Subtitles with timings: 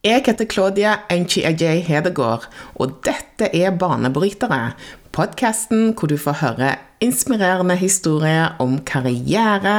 [0.00, 2.46] Jeg heter Claudia Enchi-Ajay Hedegaard,
[2.80, 4.70] og dette er Banebrytere.
[5.12, 6.68] Podkasten hvor du får høre
[7.04, 9.74] inspirerende historier om karriere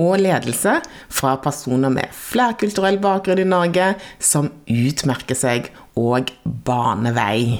[0.00, 0.78] og ledelse
[1.12, 6.32] fra personer med flerkulturell bakgrunn i Norge som utmerker seg og
[6.64, 7.58] baner vei.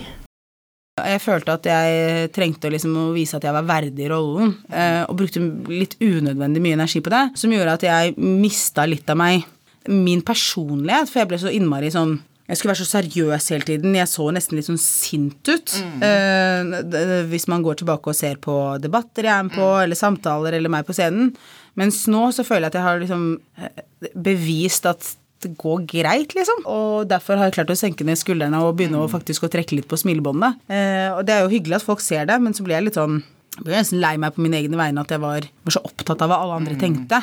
[0.96, 5.02] Jeg følte at jeg trengte liksom å vise at jeg var verdig i rollen, eh,
[5.04, 9.20] og brukte litt unødvendig mye energi på det, som gjorde at jeg mista litt av
[9.20, 9.44] meg
[9.92, 13.96] min personlighet, for jeg ble så innmari sånn jeg skulle være så seriøs hele tiden.
[13.98, 15.72] Jeg så nesten litt sånn sint ut.
[15.82, 16.04] Mm.
[16.06, 19.82] Eh, hvis man går tilbake og ser på debatter jeg er med på, mm.
[19.82, 21.32] eller samtaler, eller meg på scenen.
[21.76, 23.24] Mens nå så føler jeg at jeg har liksom
[23.58, 23.82] eh,
[24.14, 25.10] bevist at
[25.42, 26.62] det går greit, liksom.
[26.70, 29.14] Og derfor har jeg klart å senke ned skuldrene og begynne å mm.
[29.18, 30.62] faktisk å trekke litt på smilebåndet.
[30.70, 33.00] Eh, og det er jo hyggelig at folk ser det, men så blir jeg litt
[33.00, 33.24] sånn
[33.56, 36.20] jeg ble nesten lei meg på mine egne vegne at jeg var, var så opptatt
[36.20, 37.22] av hva alle andre tenkte.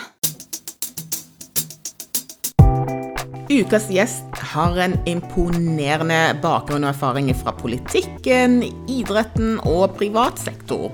[3.54, 10.90] Ukas gjest har en imponerende bakgrunn og erfaring fra politikken, idretten og privat sektor.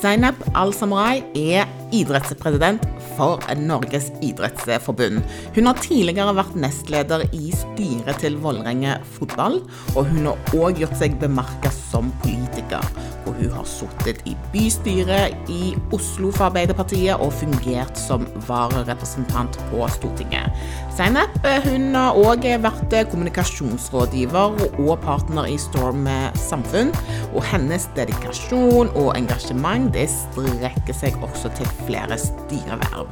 [0.00, 2.86] Zainab Al-Samurai er idrettspresident
[3.20, 5.20] for Norges idrettsforbund.
[5.56, 9.60] Hun har tidligere vært nestleder i styret til Vålerenga fotball,
[9.94, 12.86] og hun har òg gjort seg bemerka som politiker
[13.30, 19.86] og hun har sittet i bystyret i Oslo for Arbeiderpartiet og fungert som vararepresentant på
[19.94, 20.50] Stortinget.
[20.96, 26.08] Zainab hun har òg vært kommunikasjonsrådgiver og partner i Storm
[26.48, 26.94] Samfunn.
[27.34, 33.09] Og hennes dedikasjon og engasjement det strekker seg også til flere styreverv.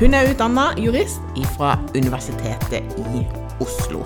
[0.00, 1.20] Hun er utdanna jurist
[1.56, 3.24] fra Universitetet i
[3.64, 4.02] Oslo.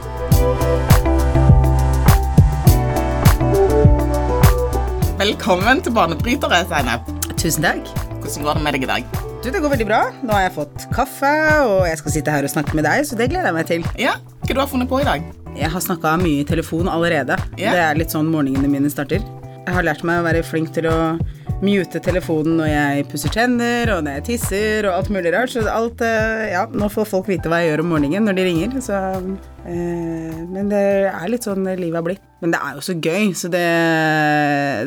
[5.20, 7.09] Velkommen til Banebrytere, Seinep.
[7.41, 7.91] Tusen takk.
[8.20, 9.11] Hvordan går det med deg i dag?
[9.41, 10.00] Du, Det går veldig bra.
[10.22, 11.33] Nå har jeg fått kaffe,
[11.67, 13.84] og jeg skal sitte her og snakke med deg, så det gleder jeg meg til.
[14.00, 15.25] Ja, Hva du har funnet på i dag?
[15.56, 17.37] Jeg har snakka mye i telefon allerede.
[17.59, 17.72] Ja.
[17.75, 19.25] Det er litt sånn morgenene mine starter.
[19.67, 20.97] Jeg har lært meg å være flink til å
[21.64, 25.53] mute telefonen når jeg pusser tenner, og når jeg tisser, og alt mulig rart.
[25.53, 28.47] Så alt eh, Ja, nå får folk vite hva jeg gjør om morgenen når de
[28.48, 28.98] ringer, så
[29.69, 32.26] eh, Men det er litt sånn livet har blitt.
[32.41, 33.66] Men det er jo så gøy, så det,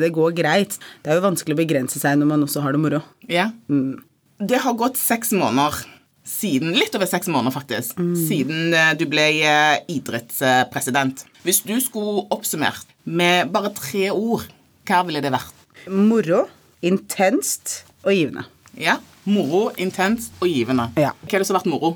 [0.02, 0.78] det går greit.
[1.02, 3.02] Det er jo vanskelig å begrense seg når man også har det moro.
[3.30, 3.50] Ja.
[3.70, 4.02] Mm.
[4.42, 5.78] Det har gått seks måneder
[6.26, 8.14] siden, litt over seks måneder faktisk, mm.
[8.26, 9.28] siden eh, du ble
[9.92, 11.22] idrettspresident.
[11.46, 14.48] Hvis du skulle oppsummert med bare tre ord,
[14.88, 15.64] hva ville det vært?
[15.92, 16.46] Moro
[16.84, 18.46] intenst og givende.
[18.78, 18.98] Ja.
[19.24, 20.90] Moro, intenst og givende.
[21.00, 21.14] Ja.
[21.24, 21.94] Hva er det som har vært moro?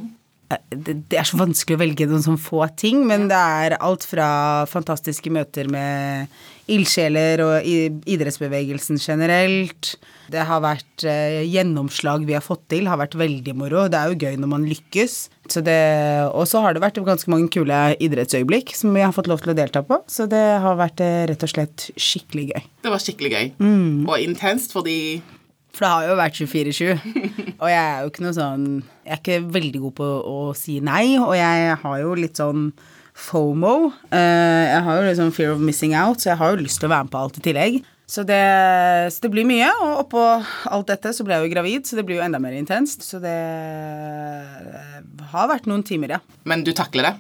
[0.49, 3.77] Eh, det, det, er så vanskelig å velge noen sånne få ting, men det er
[3.79, 4.29] alt fra
[4.71, 6.33] fantastiske møter med
[6.69, 9.95] ildsjeler og idrettsbevegelsen generelt.
[10.29, 13.87] Det har vært eh, gjennomslag vi har fått til, har vært veldig moro.
[13.89, 15.17] Det er jo gøy når man lykkes.
[15.49, 19.55] Og så har det vært ganske mange kule idrettsøyeblikk som vi har fått lov til
[19.55, 20.03] å delta på.
[20.11, 22.69] Så det har vært eh, rett og slett skikkelig gøy.
[22.85, 23.51] Det var skikkelig gøy.
[23.65, 24.05] Mm.
[24.05, 24.99] Og intenst fordi
[25.79, 26.87] for det har jo vært 24-7.
[27.63, 28.63] Og jeg er jo ikke noe sånn
[29.05, 32.73] Jeg er ikke veldig god på å si nei, og jeg har jo litt sånn
[33.19, 33.91] FOMO.
[34.15, 36.89] Eh, jeg har jo sånn fear of missing out, så jeg har jo lyst til
[36.89, 37.81] å være med på alt i tillegg.
[38.09, 38.41] Så det,
[39.13, 40.23] så det blir mye, og oppå
[40.73, 43.05] alt dette så ble jeg jo gravid, så det blir jo enda mer intenst.
[43.05, 43.35] Så det
[45.35, 46.21] har vært noen timer, ja.
[46.49, 47.15] Men du takler det?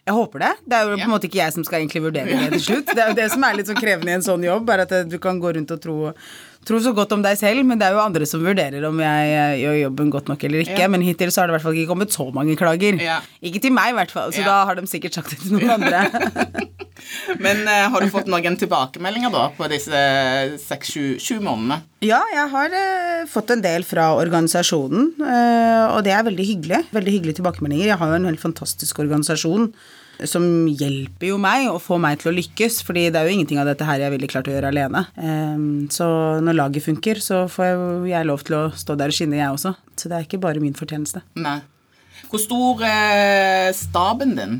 [0.00, 0.52] Jeg håper det.
[0.64, 2.94] Det er jo på en måte ikke jeg som skal egentlig vurdere det til slutt.
[2.94, 4.94] Det er jo det som er litt så krevende i en sånn jobb, er at
[5.10, 5.98] du kan gå rundt og tro
[6.68, 9.60] tro så godt om deg selv, men det er jo andre som vurderer om jeg
[9.62, 10.78] gjør jobben godt nok eller ikke.
[10.82, 10.90] Ja.
[10.92, 13.00] Men hittil så har det i hvert fall ikke kommet så mange klager.
[13.00, 13.20] Ja.
[13.40, 14.34] Ikke til meg, i hvert fall.
[14.36, 16.04] Så da har de sikkert sagt det til noen andre.
[17.44, 20.02] men uh, har du fått noen tilbakemeldinger da på disse
[20.66, 21.80] seks-sju månedene?
[22.04, 26.84] Ja, jeg har uh, fått en del fra organisasjonen, uh, og det er veldig hyggelig.
[26.92, 27.88] Veldig hyggelige tilbakemeldinger.
[27.94, 29.70] Jeg har jo en helt fantastisk organisasjon
[30.28, 33.60] som hjelper jo meg og får meg til å lykkes, fordi det er jo ingenting
[33.62, 35.04] av dette her jeg ville klart å gjøre alene.
[35.16, 36.06] Um, så
[36.44, 39.54] når laget funker, så får jeg, jeg lov til å stå der og skinne, jeg
[39.54, 39.74] også.
[39.96, 41.22] Så det er ikke bare min fortjeneste.
[41.40, 41.60] Nei.
[42.30, 44.58] Hvor stor er staben din?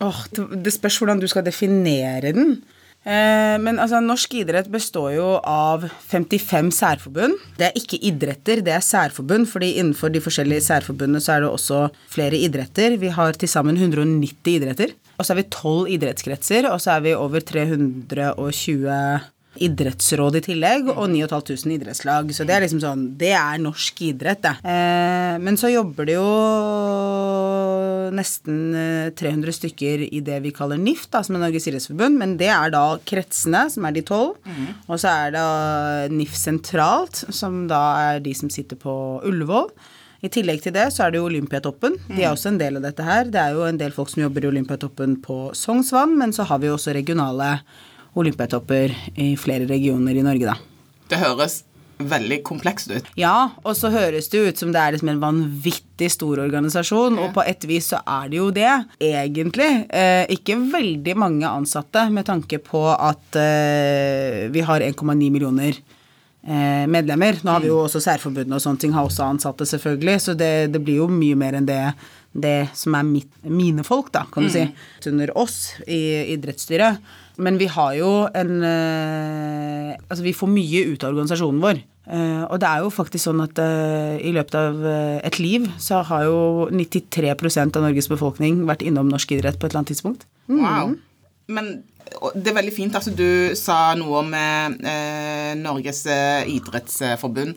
[0.00, 2.56] Åh, oh, det, det spørs hvordan du skal definere den.
[3.04, 7.36] Eh, men altså, norsk idrett består jo av 55 særforbund.
[7.58, 11.52] Det er ikke idretter, det er særforbund, fordi innenfor de forskjellige særforbundene så er det
[11.52, 12.96] også flere idretter.
[13.00, 14.96] Vi har til sammen 190 idretter.
[15.18, 20.88] Og så er vi 12 idrettskretser, og så er vi over 320 idrettsråd i tillegg,
[20.92, 22.32] og 9500 idrettslag.
[22.34, 24.54] Så det er liksom sånn Det er norsk idrett, det.
[24.66, 26.28] Eh, men så jobber det jo
[28.14, 28.74] nesten
[29.16, 32.50] 300 eh, stykker i det vi kaller NIF, da, som er Norges idrettsforbund, men det
[32.52, 34.36] er da kretsene, som er de tolv.
[34.44, 34.70] Mm.
[34.88, 39.70] Og så er det NIF sentralt, som da er de som sitter på Ullevål
[40.24, 41.98] I tillegg til det så er det jo Olympiatoppen.
[42.08, 43.28] De er også en del av dette her.
[43.30, 46.62] Det er jo en del folk som jobber i Olympiatoppen på Sognsvann, men så har
[46.62, 47.58] vi jo også regionale
[48.14, 50.58] olympiatopper i flere regioner i Norge, da.
[51.10, 51.62] Det høres
[51.98, 53.08] veldig komplekst ut.
[53.18, 57.34] Ja, og så høres det ut som det er liksom en vanvittig stor organisasjon, og
[57.36, 59.70] på et vis så er det jo det, egentlig.
[59.88, 65.78] Eh, ikke veldig mange ansatte med tanke på at eh, vi har 1,9 millioner
[66.42, 67.40] eh, medlemmer.
[67.42, 70.52] Nå har vi jo også særforbundene og sånne ting, har også ansatte, selvfølgelig, så det,
[70.74, 71.82] det blir jo mye mer enn det,
[72.34, 74.66] det som er mitt, mine folk, da, kan du si,
[75.10, 77.20] under oss i idrettsstyret.
[77.36, 81.80] Men vi har jo en eh, Altså, vi får mye ut av organisasjonen vår.
[82.04, 85.66] Eh, og det er jo faktisk sånn at eh, i løpet av eh, et liv
[85.80, 89.94] så har jo 93% av Norges befolkning vært innom norsk idrett på et eller annet
[89.94, 90.26] tidspunkt.
[90.52, 90.94] Wow.
[91.48, 91.72] Men
[92.36, 97.56] det er veldig fint at du sa noe om eh, Norges eh, idrettsforbund.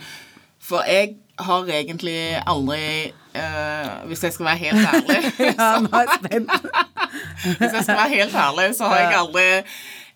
[0.64, 5.18] For jeg har egentlig aldri Uh, Hvis jeg skal være helt ærlig
[5.60, 6.72] Ja, nå er jeg spent.
[7.60, 9.46] Hvis jeg skal være helt ærlig, så har jeg aldri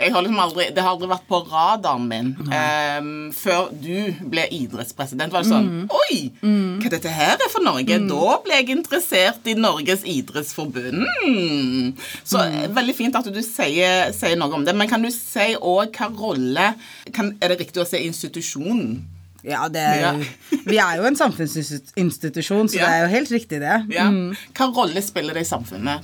[0.01, 4.47] jeg har liksom aldri, Det har aldri vært på radaren min um, før du ble
[4.57, 5.29] idrettspresident.
[5.29, 6.17] var det sånn Oi!
[6.41, 7.99] Hva dette her er for Norge?
[8.09, 11.05] Da ble jeg interessert i Norges idrettsforbund.
[11.21, 11.93] Mm.
[12.25, 12.41] Så
[12.73, 14.73] Veldig fint at du sier, sier noe om det.
[14.73, 16.71] Men kan du si òg hva rolle
[17.13, 19.03] kan, Er det riktig å si institusjon?
[19.43, 20.13] Ja, det er, Ja.
[20.67, 22.85] Vi er jo en samfunnsinstitusjon, så Ja.
[22.85, 23.77] det er jo helt riktig, det.
[23.95, 24.09] Ja.
[24.09, 26.03] Hva rolle spiller det i samfunnet?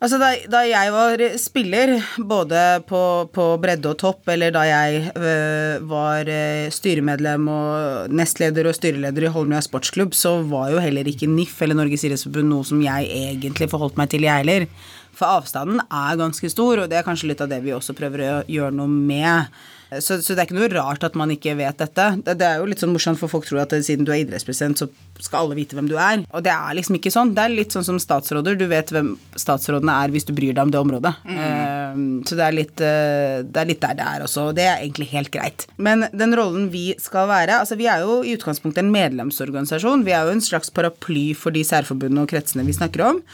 [0.00, 3.00] Altså da, da jeg var spiller, både på,
[3.36, 9.26] på bredde og topp, eller da jeg øh, var øh, styremedlem og nestleder og styreleder
[9.28, 13.10] i Holmlia sportsklubb, så var jo heller ikke NIF eller Norges idrettsforbund noe som jeg
[13.12, 14.64] egentlig forholdt meg til, jeg heller.
[15.12, 18.24] For avstanden er ganske stor, og det er kanskje litt av det vi også prøver
[18.24, 19.52] å gjøre noe med.
[19.98, 22.06] Så, så det er ikke noe rart at man ikke vet dette.
[22.22, 24.78] Det, det er jo litt sånn morsomt, for folk tror at siden du er idrettspresident,
[24.78, 24.86] så
[25.20, 26.22] skal alle vite hvem du er.
[26.30, 27.34] Og det er liksom ikke sånn.
[27.36, 28.58] Det er litt sånn som statsråder.
[28.60, 31.14] Du vet hvem statsrådene er hvis du bryr deg om det området.
[31.26, 34.48] Eh, så det er, litt, uh, det er litt der det er også.
[34.50, 35.66] Og det er egentlig helt greit.
[35.76, 40.04] Men den rollen vi skal være Altså, vi er jo i utgangspunktet en medlemsorganisasjon.
[40.06, 43.24] Vi er jo en slags paraply for de særforbundene og kretsene vi snakker om.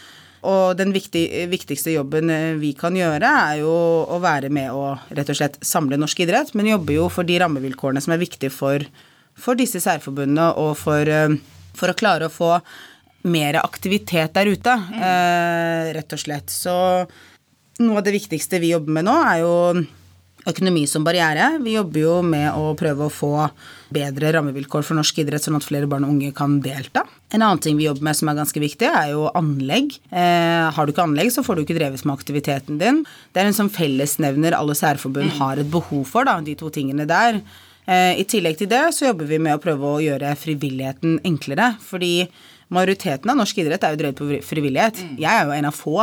[0.46, 3.74] Og den viktig, viktigste jobben eh, vi kan gjøre, er jo
[4.06, 7.38] å være med og rett og slett samle norsk idrett, men jobbe jo for de
[7.42, 8.84] rammevilkårene som er viktige for,
[9.34, 11.38] for disse særforbundene, og for, eh,
[11.76, 12.54] for å klare å få
[13.26, 16.52] mer aktivitet der ute, eh, rett og slett.
[16.52, 16.76] Så
[17.82, 19.54] noe av det viktigste vi jobber med nå, er jo
[20.46, 21.56] økonomi som barriere.
[21.62, 23.32] Vi jobber jo med å prøve å få
[23.92, 27.04] bedre rammevilkår for norsk idrett, sånn at flere barn og unge kan delta.
[27.34, 29.96] En annen ting vi jobber med som er ganske viktig, er jo anlegg.
[30.10, 33.04] Eh, har du ikke anlegg, så får du ikke drevet med aktiviteten din.
[33.34, 37.08] Det er en sånn fellesnevner alle særforbund har et behov for, da, de to tingene
[37.10, 37.40] der.
[37.86, 41.74] Eh, I tillegg til det så jobber vi med å prøve å gjøre frivilligheten enklere,
[41.82, 42.28] fordi
[42.74, 45.02] majoriteten av norsk idrett er jo drevet på frivillighet.
[45.18, 46.00] Jeg er jo en av få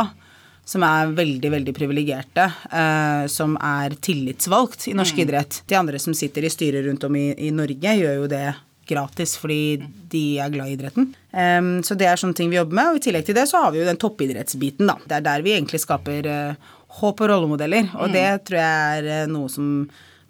[0.64, 5.60] som er veldig, veldig privilegerte, eh, som er tillitsvalgt i norsk idrett.
[5.68, 8.46] De andre som sitter i styrer rundt om i, i Norge, gjør jo det
[8.88, 9.82] gratis fordi
[10.12, 11.10] de er glad i idretten.
[11.32, 13.62] Um, så det er sånne ting vi jobber med, og i tillegg til det så
[13.64, 14.98] har vi jo den toppidrettsbiten, da.
[15.04, 19.24] Det er der vi egentlig skaper uh, håp og rollemodeller, og det tror jeg er
[19.24, 19.70] uh, noe som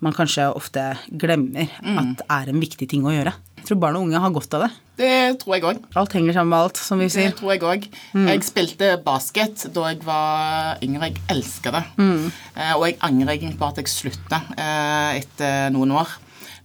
[0.04, 3.32] man kanskje ofte glemmer at er en viktig ting å gjøre.
[3.64, 4.72] Jeg tror barn og unge har godt av det.
[4.98, 5.78] Det tror jeg òg.
[5.96, 7.32] Alt henger sammen med alt, som vi sier.
[7.32, 7.86] Det tror jeg òg.
[8.28, 11.08] Jeg spilte basket da jeg var yngre.
[11.08, 11.82] Jeg elsker det.
[11.96, 16.12] Eh, og jeg angrer egentlig på at jeg slutta eh, etter noen år.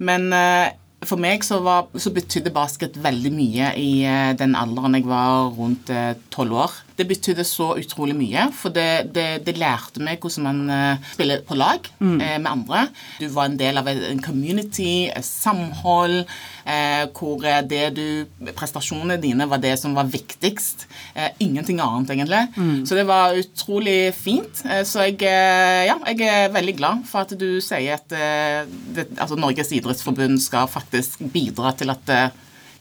[0.04, 0.76] Men eh,
[1.08, 3.92] for meg så, var, så betydde basket veldig mye i
[4.36, 5.94] den alderen jeg var rundt
[6.36, 6.78] tolv år.
[7.00, 11.44] Det betydde så utrolig mye, for det, det, det lærte meg hvordan man eh, spiller
[11.48, 12.18] på lag mm.
[12.20, 12.86] med andre.
[13.22, 16.26] Du var en del av en community, et samhold,
[16.68, 18.08] eh, hvor eh, det du
[18.56, 20.86] Prestasjonene dine var det som var viktigst.
[21.16, 22.86] Eh, ingenting annet, egentlig.
[22.88, 24.64] Så det var utrolig fint.
[24.66, 28.66] Eh, så jeg, eh, ja, jeg er veldig glad for at du sier at eh,
[28.96, 32.36] det, altså Norges idrettsforbund skal faktisk bidra til at eh,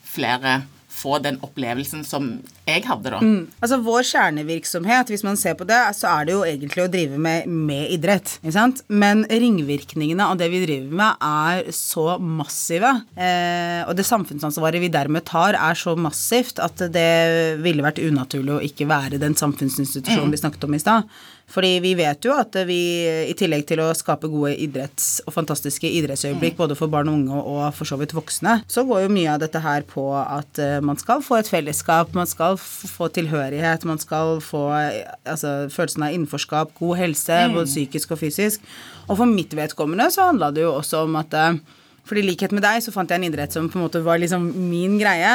[0.08, 0.60] flere
[0.98, 2.30] får den opplevelsen som
[2.68, 3.20] jeg hadde, da.
[3.62, 7.20] Altså Vår kjernevirksomhet, hvis man ser på det, så er det jo egentlig å drive
[7.22, 8.36] med, med idrett.
[8.42, 8.82] ikke sant?
[8.88, 12.92] Men ringvirkningene av det vi driver med, er så massive.
[13.16, 17.08] Eh, og det samfunnsansvaret vi dermed tar, er så massivt at det
[17.64, 21.18] ville vært unaturlig å ikke være den samfunnsinstitusjonen vi snakket om i stad.
[21.48, 22.80] Fordi vi vet jo at vi,
[23.30, 27.38] i tillegg til å skape gode idretts- og fantastiske idrettsøyeblikk både for barn og unge
[27.40, 30.76] og for så vidt voksne, så går jo mye av dette her på at eh,
[30.84, 36.04] man skal få et fellesskap, man skal få tilhørighet, man skal få eh, altså, følelsen
[36.04, 38.68] av innenforskap, god helse, både psykisk og fysisk.
[39.08, 41.34] Og for mitt vedkommende så handla det jo også om at
[42.08, 44.20] fordi i likhet med deg så fant jeg en idrett som på en måte var
[44.20, 45.32] liksom min greie.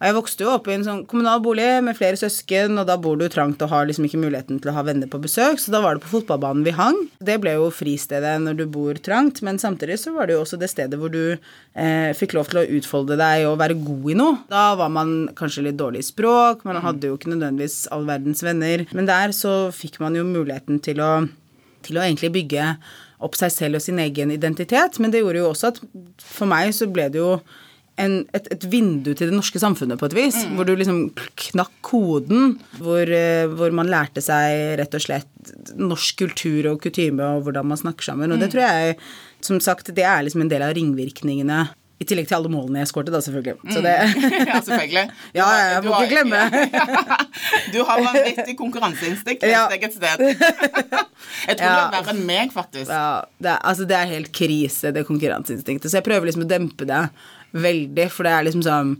[0.00, 2.94] Og jeg vokste jo opp i en sånn kommunal bolig med flere søsken, og da
[2.96, 5.74] bor du trangt og har liksom ikke muligheten til å ha venner på besøk, så
[5.74, 6.96] da var det på fotballbanen vi hang.
[7.20, 10.56] Det ble jo fristedet når du bor trangt, men samtidig så var det jo også
[10.62, 14.18] det stedet hvor du eh, fikk lov til å utfolde deg og være god i
[14.22, 14.40] noe.
[14.48, 18.40] Da var man kanskje litt dårlig i språk, man hadde jo ikke nødvendigvis all verdens
[18.46, 21.12] venner, men der så fikk man jo muligheten til å,
[21.84, 22.72] til å egentlig bygge
[23.20, 25.82] opp seg selv og sin egen identitet, men det gjorde jo også at
[26.24, 27.34] for meg så ble det jo
[28.02, 30.38] en, et, et, vindu til det norske samfunnet på et vis.
[30.44, 30.54] Mm.
[30.58, 31.00] Hvor du liksom
[31.46, 32.54] knakk koden.
[32.78, 37.70] Hvor, uh, hvor, man lærte seg rett og slett norsk kultur og kutyme og hvordan
[37.72, 38.32] man snakker sammen.
[38.32, 38.54] Og det mm.
[38.54, 38.96] tror jeg,
[39.44, 41.66] som sagt, det er liksom en del av ringvirkningene
[42.00, 43.58] i tillegg til alle målene jeg skårte, da, selvfølgelig.
[43.74, 43.92] Så det
[44.48, 45.02] Ja, selvfølgelig.
[45.38, 46.62] ja, jeg må ikke glemme.
[47.74, 49.66] du har vanvittig konkurranseinstinkt ja.
[49.76, 50.22] et sted.
[50.24, 51.74] Jeg tror ja.
[51.74, 52.88] det er verre enn meg, faktisk.
[52.88, 55.92] Ja, det er, altså, det er helt krise, det konkurranseinstinktet.
[55.92, 57.02] Så jeg prøver liksom å dempe det
[57.52, 58.94] veldig, for det er liksom sånn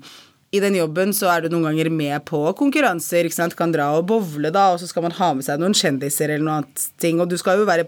[0.50, 3.23] i den jobben så er du noen ganger med på konkurranser.
[3.28, 3.54] ikke sant?
[3.59, 6.47] Kan dra og bowle, da, og så skal man ha med seg noen kjendiser eller
[6.47, 7.21] noe annet ting.
[7.23, 7.87] Og du skal jo være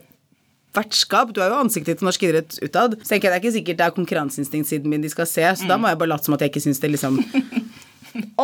[0.76, 1.32] vertskap.
[1.34, 2.94] Du er jo ansiktet til norsk idrett utad.
[3.02, 5.66] Så tenker jeg det er ikke sikkert det er konkurranseinstinktsiden min de skal se, så
[5.66, 5.72] mm.
[5.72, 7.18] da må jeg bare late som at jeg ikke syns det liksom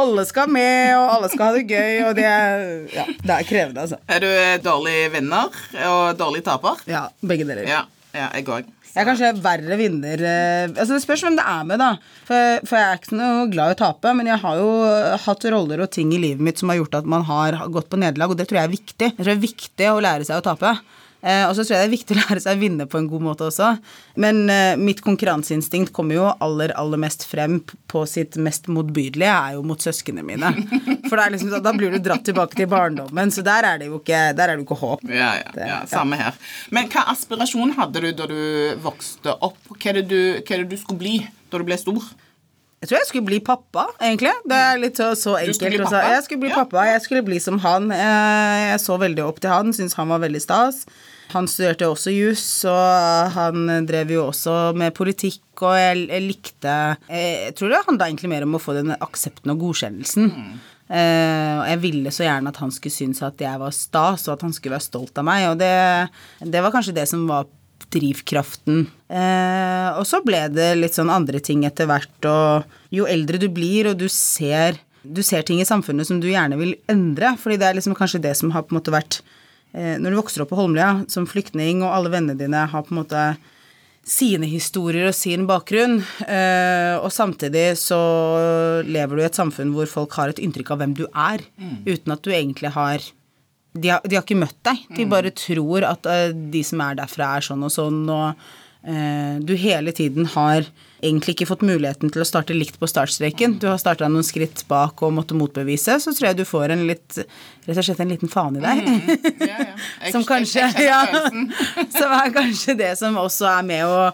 [0.01, 3.45] Alle skal med, og alle skal ha det gøy, og det er, ja, det er
[3.45, 3.99] krevende, altså.
[4.09, 5.59] Er du dårlig vinner
[5.91, 6.81] og dårlig taper?
[6.89, 7.69] Ja, begge deler.
[7.69, 7.83] Ja,
[8.17, 8.71] ja jeg òg.
[8.89, 11.91] Jeg er kanskje verre vinner eh, Altså Det spørs hvem det er med, da.
[12.29, 14.71] For, for, jeg er ikke noe glad i å tape, men jeg har jo
[15.27, 18.01] hatt roller og ting i livet mitt som har gjort at man har gått på
[18.01, 19.11] nederlag, og det tror jeg er viktig.
[19.13, 20.75] Jeg tror det er viktig å lære seg å tape.
[21.21, 23.09] Eh, og så tror jeg det er viktig å lære seg å vinne på en
[23.11, 23.73] god måte også.
[24.23, 27.59] Men eh, mitt konkurranseinstinkt kommer jo aller, aller mest frem
[27.91, 30.53] på sitt mest motbydelige, er jo mot søsknene mine.
[31.09, 34.23] For liksom, da blir du dratt tilbake til barndommen, så der er det jo ikke,
[34.39, 35.05] der er det jo ikke håp.
[35.11, 36.39] Ja, ja, ja, samme her.
[36.75, 38.41] Men hva aspirasjon hadde du da du
[38.85, 39.61] vokste opp?
[39.75, 42.05] Hva er det du, hva er det du skulle bli da du ble stor?
[42.79, 44.31] Jeg tror jeg skulle bli pappa, egentlig.
[44.47, 45.51] Det er litt så, så enkelt.
[45.51, 46.03] Du skulle bli pappa?
[46.15, 46.59] Jeg skulle bli ja.
[46.63, 46.85] pappa.
[46.87, 47.91] Jeg skulle bli som han.
[47.91, 50.85] Jeg så veldig opp til han, syntes han var veldig stas.
[51.35, 56.75] Han studerte også juss, og han drev jo også med politikk, og jeg, jeg likte
[57.11, 60.31] Jeg tror det handla egentlig mer om å få den aksepten og godkjennelsen.
[60.33, 60.59] Mm.
[60.89, 64.39] Uh, og jeg ville så gjerne at han skulle synes at jeg var stas, og
[64.39, 65.51] at han skulle være stolt av meg.
[65.51, 65.75] Og det,
[66.49, 67.51] det var kanskje det som var
[67.93, 68.87] drivkraften.
[69.09, 73.49] Eh, og så ble det litt sånn andre ting etter hvert, og jo eldre du
[73.53, 77.61] blir, og du ser, du ser ting i samfunnet som du gjerne vil endre, fordi
[77.61, 79.21] det er liksom kanskje det som har på en måte vært
[79.73, 82.95] eh, Når du vokser opp på Holmlia som flyktning, og alle vennene dine har på
[82.95, 83.29] en måte
[84.09, 88.01] sine historier og sin bakgrunn, eh, og samtidig så
[88.89, 91.85] lever du i et samfunn hvor folk har et inntrykk av hvem du er, mm.
[91.89, 93.05] uten at du egentlig har
[93.73, 94.87] de har, de har, ikke møtt deg.
[94.95, 95.13] De mm.
[95.13, 98.49] bare tror at uh, de som er derfra, er sånn og sånn, og
[98.89, 100.67] uh, du hele tiden har
[100.99, 103.59] egentlig ikke fått muligheten til å starte likt på startstreken.
[103.63, 106.89] Du har starta noen skritt bak og måtte motbevise, så tror jeg du får en
[106.89, 107.23] litt
[107.69, 108.79] Rett og slett en liten faen i deg.
[108.81, 109.35] Mm.
[109.45, 109.73] Ja, ja.
[110.15, 111.03] som kanskje ja,
[111.99, 114.07] Som er kanskje det som også er med å,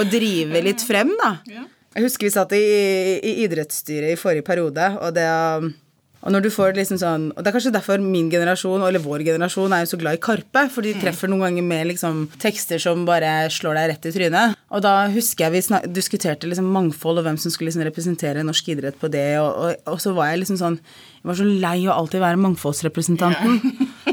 [0.00, 1.34] å drive litt frem, da.
[1.92, 2.64] Jeg husker vi satt i,
[3.20, 5.28] i idrettsstyret i forrige periode, og det
[6.22, 9.24] og når du får liksom sånn Og det er kanskje derfor min generasjon, eller vår
[9.26, 10.64] generasjon, er jo så glad i Karpe.
[10.72, 11.00] For de mm.
[11.02, 14.58] treffer noen ganger med liksom tekster som bare slår deg rett i trynet.
[14.70, 18.70] Og da husker jeg vi diskuterte liksom mangfold og hvem som skulle liksom representere norsk
[18.74, 20.78] idrett på det, og, og, og så var jeg liksom sånn
[21.22, 23.60] jeg var så lei å alltid være mangfoldsrepresentanten.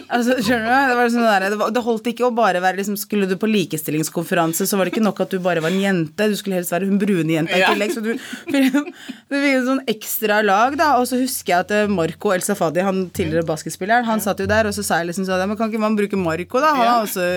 [0.09, 0.89] Altså, skjønner du?
[0.89, 4.65] Det, var sånn der, det, holdt ikke å bare være liksom, Skulle du på likestillingskonferanse,
[4.65, 6.29] så var det ikke nok at du bare var en jente.
[6.31, 7.93] Du skulle helst være hun brune jenta i tillegg.
[7.93, 8.15] Så du,
[8.49, 10.95] du fikk en sånn ekstra lag, da.
[10.97, 14.49] Og så husker jeg at eh, Marco El Safadi, han tidligere basketspilleren, han satt jo
[14.49, 16.73] der, og så sa jeg liksom sånn Men kan ikke man bruke Marco, da?
[16.77, 17.29] Han har også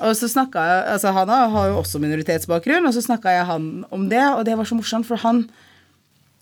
[0.00, 3.66] og så snakka jeg, altså Han har jo også minoritetsbakgrunn, og så snakka jeg han
[3.92, 5.44] om det, og det var så morsomt, for han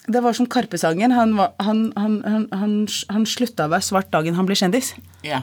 [0.08, 1.12] det var som Karpe-sangen.
[1.12, 4.94] Han, han, han, han, slutta å være svart dagen han ble kjendis.
[5.26, 5.42] Ja,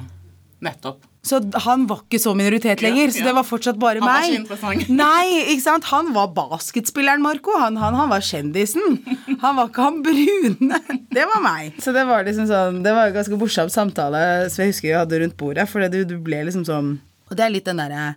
[0.65, 1.03] nettopp.
[1.25, 3.07] Så han var ikke så minoritet lenger.
[3.07, 3.13] Ja, ja.
[3.17, 4.19] Så det var fortsatt bare han meg.
[4.21, 4.91] Var ikke interessant.
[4.93, 5.87] Nei, ikke sant?
[5.89, 7.55] Han var basketspilleren, Marco.
[7.57, 8.99] Han, han, han, var kjendisen.
[9.41, 10.81] Han var ikke han brune.
[11.15, 11.79] Det var meg.
[11.81, 14.19] Så det var liksom sånn Det var en ganske morsom samtale
[14.51, 15.65] som jeg husker vi hadde rundt bordet.
[15.71, 18.15] For du, du ble liksom sånn Og det er litt den derre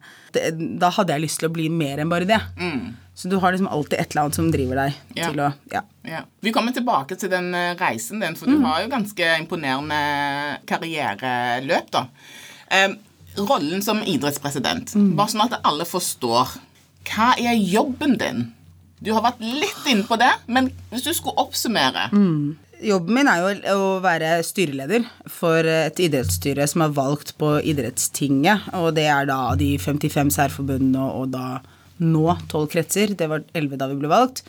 [0.81, 2.41] Da hadde jeg lyst til å bli mer enn bare det.
[2.61, 2.97] Mm.
[3.19, 5.31] Så du har liksom alltid et eller annet som driver deg ja.
[5.31, 5.81] til å ja.
[6.07, 6.21] ja.
[6.45, 8.55] Vi kommer tilbake til den eh, reisen din, for mm.
[8.55, 9.99] du har jo ganske imponerende
[10.71, 12.05] karriereløp, da.
[12.71, 12.95] Eh,
[13.49, 15.11] rollen som idrettspresident, mm.
[15.19, 16.55] bare sånn at alle forstår.
[17.11, 18.47] Hva er jobben din?
[19.03, 22.57] Du har vært litt inne på det, men hvis du skulle oppsummere mm.
[22.79, 28.69] Jobben min er jo å være styreleder for et idrettsstyre som er valgt på idrettstinget,
[28.79, 31.59] og det er da de 55 særforbundene og da
[31.99, 33.17] nå tolv kretser.
[33.19, 34.45] Det var elleve da vi ble valgt.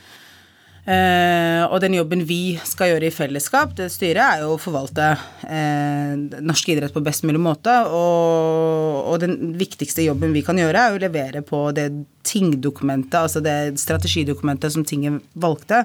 [0.90, 5.10] Eh, og den jobben vi skal gjøre i fellesskap, det styret, er jo å forvalte
[5.46, 7.74] eh, norsk idrett på best mulig måte.
[7.90, 11.90] Og, og, den viktigste jobben vi kan gjøre, er å levere på det
[12.30, 15.84] tingdokumentet, altså det strategidokumentet som tinget valgte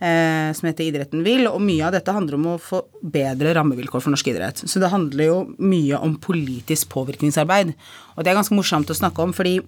[0.00, 4.02] eh, som heter Idretten vil, og mye av dette handler om å få bedre rammevilkår
[4.02, 4.62] for norsk idrett.
[4.64, 7.72] Så det handler jo mye om politisk påvirkningsarbeid.
[8.16, 9.58] Og det er ganske morsomt å snakke om, fordi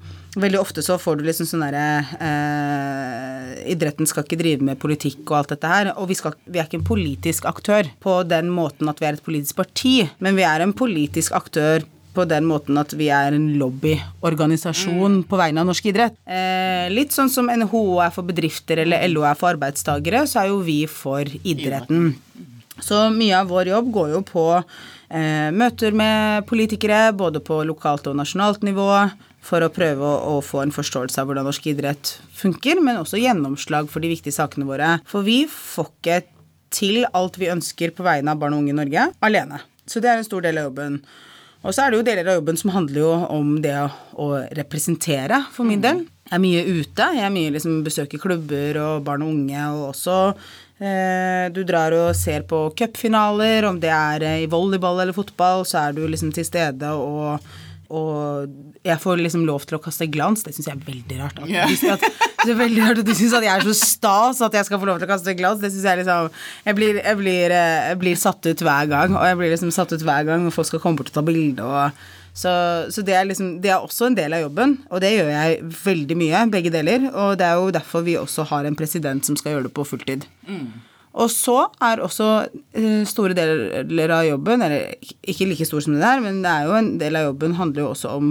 [0.41, 1.87] veldig ofte så får du liksom sånn derre
[2.19, 5.93] eh, Idretten skal ikke drive med politikk og alt dette her.
[6.01, 9.19] Og vi, skal, vi er ikke en politisk aktør på den måten at vi er
[9.19, 13.35] et politisk parti, men vi er en politisk aktør på den måten at vi er
[13.37, 15.25] en lobbyorganisasjon mm.
[15.31, 16.19] på vegne av norsk idrett.
[16.27, 20.53] Eh, litt sånn som NHO er for bedrifter eller LO er for arbeidstagere, så er
[20.53, 22.13] jo vi for idretten.
[22.83, 28.09] Så mye av vår jobb går jo på eh, møter med politikere, både på lokalt
[28.11, 28.89] og nasjonalt nivå,
[29.43, 33.21] for å prøve å, å, få en forståelse av hvordan norsk idrett funker, men også
[33.21, 34.97] gjennomslag for de viktige sakene våre.
[35.11, 36.21] For vi får ikke
[36.73, 39.61] til alt vi ønsker på vegne av barn og unge i Norge alene.
[39.87, 41.01] Så det er en stor del av jobben.
[41.63, 43.77] Og så er det jo deler av jobben som handler jo om det
[44.19, 44.29] å
[44.59, 46.03] representere, for min del.
[46.27, 47.09] Jeg er mye ute.
[47.19, 50.17] Jeg er mye liksom besøker klubber og barn og unge, og også
[50.83, 55.87] eh, Du drar og ser på cupfinaler, om det er i volleyball eller fotball, så
[55.87, 57.39] er du liksom til stede og
[57.93, 58.49] og
[58.87, 60.45] jeg får liksom lov til å kaste glans.
[60.47, 61.41] Det syns jeg er veldig rart.
[61.43, 61.93] At, yeah.
[61.93, 62.07] at,
[62.43, 64.81] det er veldig rart at du syns at jeg er så stas at jeg skal
[64.83, 65.61] få lov til å kaste glass.
[65.63, 66.33] Det syns jeg liksom
[66.67, 69.73] jeg blir, jeg, blir, eh, jeg blir, satt ut hver gang, og jeg blir liksom
[69.75, 71.69] satt ut hver gang når folk skal komme bort og ta bilde.
[72.33, 72.53] Så,
[72.89, 75.59] så det, er liksom, det er også en del av jobben, og det gjør jeg
[75.83, 77.11] veldig mye, begge deler.
[77.13, 79.87] Og det er jo derfor vi også har en president som skal gjøre det på
[79.87, 80.27] fulltid.
[80.49, 80.71] Mm.
[81.13, 84.95] Og så er også uh, store deler av jobben, eller
[85.29, 87.85] ikke like stor som det der, men det er jo en del av jobben handler
[87.85, 88.31] jo også om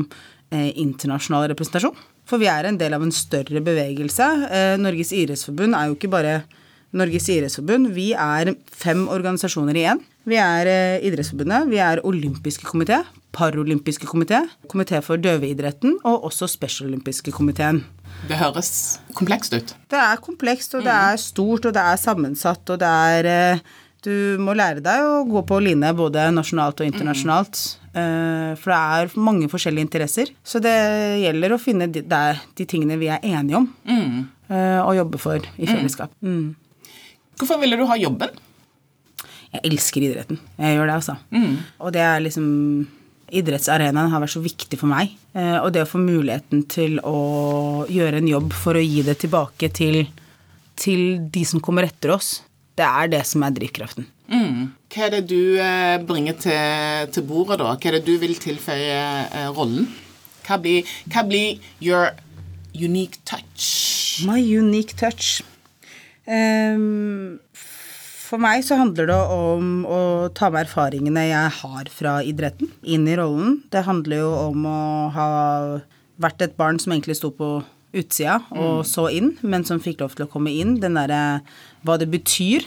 [0.50, 2.00] eh, internasjonal representasjon.
[2.32, 4.28] For vi er en del av en større bevegelse.
[4.48, 6.36] Uh, Norges idrettsforbund er jo ikke bare
[6.96, 7.92] Norges idrettsforbund.
[7.96, 10.00] Vi er fem organisasjoner i én.
[10.28, 10.68] Vi er
[11.02, 13.00] Idrettsforbundet, vi er olympiske komité,
[13.34, 17.82] paralympiske komité, komité for døveidretten og også spesialolympiske komiteen.
[18.30, 19.74] Det høres komplekst ut.
[19.90, 23.64] Det er komplekst, og det er stort, og det er sammensatt, og det er eh,
[24.02, 27.60] Du må lære deg å gå på line både nasjonalt og internasjonalt.
[27.92, 28.56] Mm.
[28.62, 30.32] For det er mange forskjellige interesser.
[30.48, 30.76] Så det
[31.24, 34.16] gjelder å finne de, de tingene vi er enige om, mm.
[34.86, 35.72] og jobbe for i mm.
[35.74, 36.16] fellesskap.
[36.24, 36.54] Mm.
[37.42, 38.32] Hvorfor ville du ha jobben?
[39.52, 40.40] Jeg elsker idretten.
[40.62, 41.18] Jeg gjør det, altså.
[41.36, 41.56] Mm.
[41.84, 42.50] Og det er liksom
[43.32, 45.14] idrettsarenaen har vært så viktig for meg.
[45.36, 49.18] Eh, og det å få muligheten til å gjøre en jobb for å gi det
[49.24, 50.04] tilbake til,
[50.80, 52.40] til de som kommer etter oss,
[52.80, 54.08] det er det som er drivkraften.
[54.32, 54.72] Mm.
[54.92, 57.76] Hva er det du eh, bringer til, til, bordet, da?
[57.76, 59.90] Hva er det du vil tilføye eh, rollen?
[60.48, 62.14] Hva blir, hva blir your
[62.74, 64.24] unique touch?
[64.28, 65.42] My unique touch.
[66.26, 67.40] Um,
[68.32, 70.02] for meg så handler det om å
[70.38, 73.60] ta med erfaringene jeg har fra idretten, inn i rollen.
[73.74, 75.30] Det handler jo om å ha
[76.22, 77.58] vært et barn som egentlig sto på
[77.92, 78.88] utsida og mm.
[78.88, 80.78] så inn, men som fikk lov til å komme inn.
[80.80, 81.42] Den derre
[81.84, 82.64] hva det betyr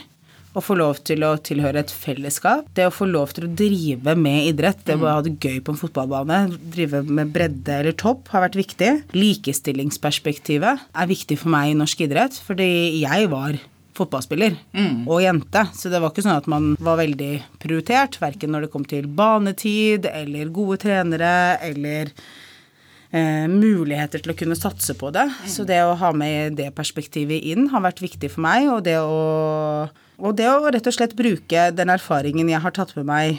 [0.55, 2.69] å få lov til å tilhøre et fellesskap.
[2.77, 5.75] Det å få lov til å drive med idrett, det å ha det gøy på
[5.75, 6.41] en fotballbane,
[6.75, 8.91] drive med bredde eller topp, har vært viktig.
[9.19, 12.69] Likestillingsperspektivet er viktig for meg i norsk idrett, fordi
[13.03, 13.59] jeg var
[13.95, 15.05] fotballspiller mm.
[15.07, 15.67] og jente.
[15.77, 19.07] Så det var ikke sånn at man var veldig prioritert, verken når det kom til
[19.07, 22.11] banetid eller gode trenere eller
[23.15, 25.27] eh, muligheter til å kunne satse på det.
[25.31, 25.49] Mm.
[25.51, 28.99] Så det å ha med det perspektivet inn har vært viktig for meg, og det
[29.01, 33.37] å, og det å rett og slett bruke den erfaringen jeg har tatt med meg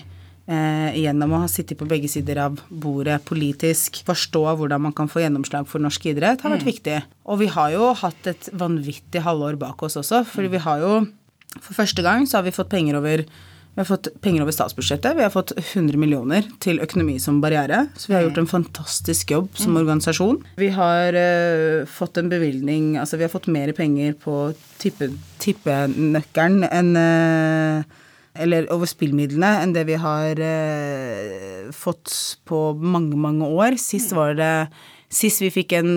[0.47, 5.11] eh, gjennom å ha sittet på begge sider av bordet politisk, forstå hvordan man kan
[5.11, 6.71] få gjennomslag for norsk idrett, har vært mm.
[6.71, 7.01] viktig.
[7.31, 10.97] Og vi har jo hatt et vanvittig halvår bak oss også, for vi har jo
[11.55, 13.21] For første gang så har vi fått penger over
[13.75, 15.17] vi har fått penger over statsbudsjettet.
[15.17, 17.81] Vi har fått 100 millioner til økonomi som barriere.
[17.99, 19.79] Så vi har gjort en fantastisk jobb som mm.
[19.81, 20.39] organisasjon.
[20.61, 26.95] Vi har uh, fått en bevilgning Altså vi har fått mer penger på tippenøkkelen enn
[26.95, 28.01] uh,
[28.35, 32.11] eller over spillmidlene enn det vi har eh, fått
[32.47, 33.77] på mange, mange år.
[33.79, 34.67] Sist var det
[35.15, 35.91] Sist vi fikk en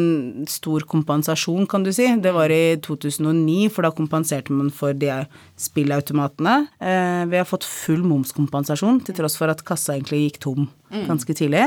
[0.47, 5.11] stor kompensasjon, kan du si, det var i 2009, for da kompenserte man for de
[5.59, 6.69] spillautomatene.
[6.79, 10.69] Eh, vi har fått full momskompensasjon, til tross for at kassa egentlig gikk tom
[11.11, 11.65] ganske tidlig.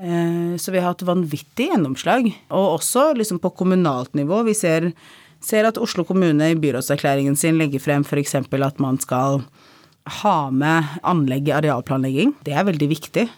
[0.00, 2.30] Eh, så vi har hatt vanvittig gjennomslag.
[2.48, 4.40] Og også liksom på kommunalt nivå.
[4.48, 4.92] Vi ser,
[5.44, 8.34] ser at Oslo kommune i byrådserklæringen sin legger frem f.eks.
[8.40, 9.42] at man skal
[10.22, 12.32] ha med anlegg i arealplanlegging.
[12.44, 13.28] Det er veldig viktig.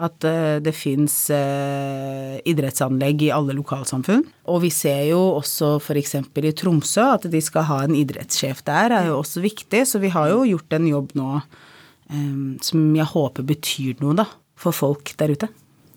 [0.00, 4.24] At uh, det fins uh, idrettsanlegg i alle lokalsamfunn.
[4.48, 6.16] Og vi ser jo også f.eks.
[6.24, 9.84] i Tromsø at de skal ha en idrettssjef der, er jo også viktig.
[9.88, 14.28] Så vi har jo gjort en jobb nå um, som jeg håper betyr noe, da,
[14.58, 15.50] for folk der ute.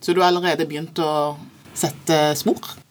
[0.04, 1.38] Så du har allerede begynt å
[1.74, 2.83] sette spor?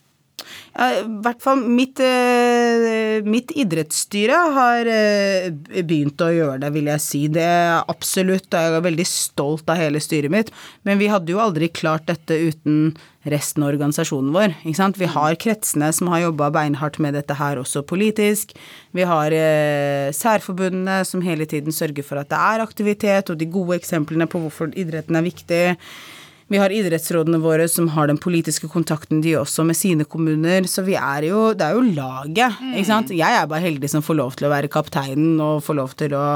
[0.72, 5.50] I hvert fall mitt, eh, mitt, idrettsstyre har eh,
[5.84, 7.22] begynt å gjøre det, vil jeg si.
[7.28, 7.48] Det
[7.92, 10.52] absolutt, jeg er veldig stolt av hele styret mitt.
[10.88, 12.94] Men vi hadde jo aldri klart dette uten
[13.28, 14.56] resten av organisasjonen vår.
[14.64, 14.98] Ikke sant?
[14.98, 18.56] Vi har kretsene som har jobba beinhardt med dette her også politisk.
[18.96, 23.52] Vi har eh, særforbundene som hele tiden sørger for at det er aktivitet, og de
[23.52, 25.64] gode eksemplene på hvorfor idretten er viktig.
[26.52, 30.84] Vi har idrettsrådene våre som har den politiske kontakten de også med sine kommuner, så
[30.84, 33.08] vi er jo Det er jo laget, ikke sant.
[33.08, 33.16] Mm.
[33.22, 36.16] Jeg er bare heldig som får lov til å være kapteinen og får lov til
[36.18, 36.26] å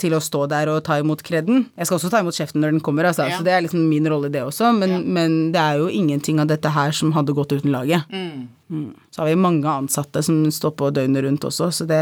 [0.00, 1.66] til å stå der og ta imot kreden.
[1.76, 3.36] Jeg skal også ta imot kjeften når den kommer, altså, ja.
[3.36, 4.70] så det er liksom min rolle, det også.
[4.78, 5.00] Men, ja.
[5.18, 8.08] men, det er jo ingenting av dette her som hadde gått uten laget.
[8.08, 8.48] Mm.
[8.70, 8.86] Mm.
[9.12, 12.00] Så har vi mange ansatte som står på døgnet rundt også, så det,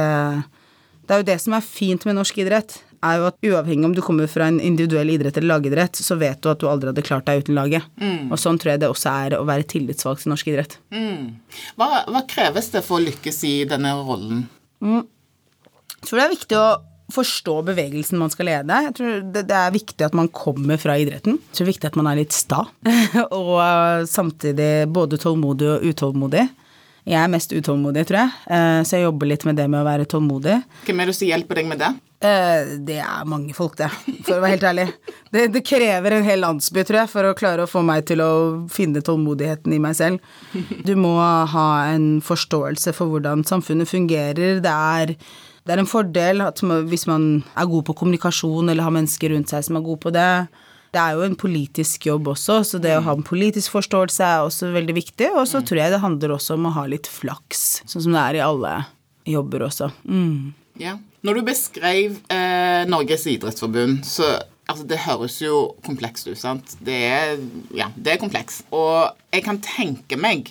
[1.09, 3.95] det er jo det som er fint med norsk idrett er jo at uavhengig om
[3.95, 7.05] du kommer fra en individuell idrett eller lagidrett, så vet du at du aldri hadde
[7.07, 7.87] klart deg uten laget.
[8.01, 8.33] Mm.
[8.33, 10.79] Og sånn tror jeg det også er å være tillitsvalgt til norsk idrett.
[10.95, 11.39] Mm.
[11.79, 14.47] Hva, hva, kreves det for å lykkes i denne rollen?
[14.83, 15.05] Mm.
[15.99, 16.69] Jeg tror det er viktig å
[17.15, 18.81] forstå bevegelsen man skal lede.
[18.89, 21.39] Jeg tror det, det, er viktig at man kommer fra idretten.
[21.39, 22.65] Jeg tror det er viktig at man er litt sta,
[23.41, 26.49] og samtidig både tålmodig og utålmodig.
[27.09, 29.87] Jeg er mest utålmodig, tror jeg, uh, så jeg jobber litt med det med å
[29.87, 30.59] være tålmodig.
[30.85, 31.95] Hvem er det som hjelper deg med det?
[32.19, 33.87] Eh, det er mange folk, det,
[34.27, 34.87] for å være helt ærlig.
[35.31, 38.23] Det, det, krever en hel landsby, tror jeg, for å klare å få meg til
[38.25, 38.31] å
[38.75, 40.33] finne tålmodigheten i meg selv.
[40.87, 44.59] Du må ha en forståelse for hvordan samfunnet fungerer.
[44.65, 45.15] Det er,
[45.63, 49.55] det er en fordel at hvis man er god på kommunikasjon eller har mennesker rundt
[49.55, 50.33] seg som er gode på det.
[50.95, 54.45] Det er jo en politisk jobb også, så det å ha en politisk forståelse er
[54.47, 55.33] også veldig viktig.
[55.37, 58.23] Og så tror jeg det handler også om å ha litt flaks, sånn som det
[58.23, 58.75] er i alle
[59.29, 59.91] jobber også.
[60.09, 60.55] Mm.
[60.81, 60.97] Ja.
[61.27, 66.75] Når du beskrev eh, Norges idrettsforbund, så Altså, det høres jo komplekst ut, sant?
[66.85, 67.39] Det er,
[67.73, 68.59] ja, det er kompleks.
[68.77, 70.51] Og jeg kan tenke meg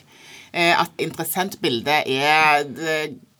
[0.49, 2.95] eh, at interessentbildet er Det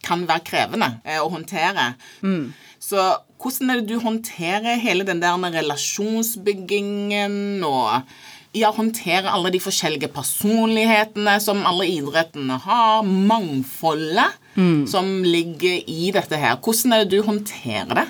[0.06, 1.96] kan være krevende eh, å håndtere.
[2.22, 2.52] Mm.
[2.78, 3.02] Så
[3.42, 7.90] hvordan er det du håndterer hele den der med relasjonsbyggingen og
[8.58, 14.88] ja, håndterer alle de forskjellige personlighetene som alle idrettene har, mangfoldet mm.
[14.90, 16.58] som ligger i dette her.
[16.64, 18.08] Hvordan er det du håndterer det?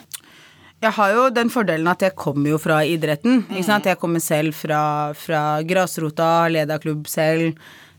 [0.77, 3.41] Jeg har jo den fordelen at jeg kommer jo fra idretten.
[3.65, 3.89] sant?
[3.89, 7.57] Jeg kommer selv fra, fra grasrota, leda klubb selv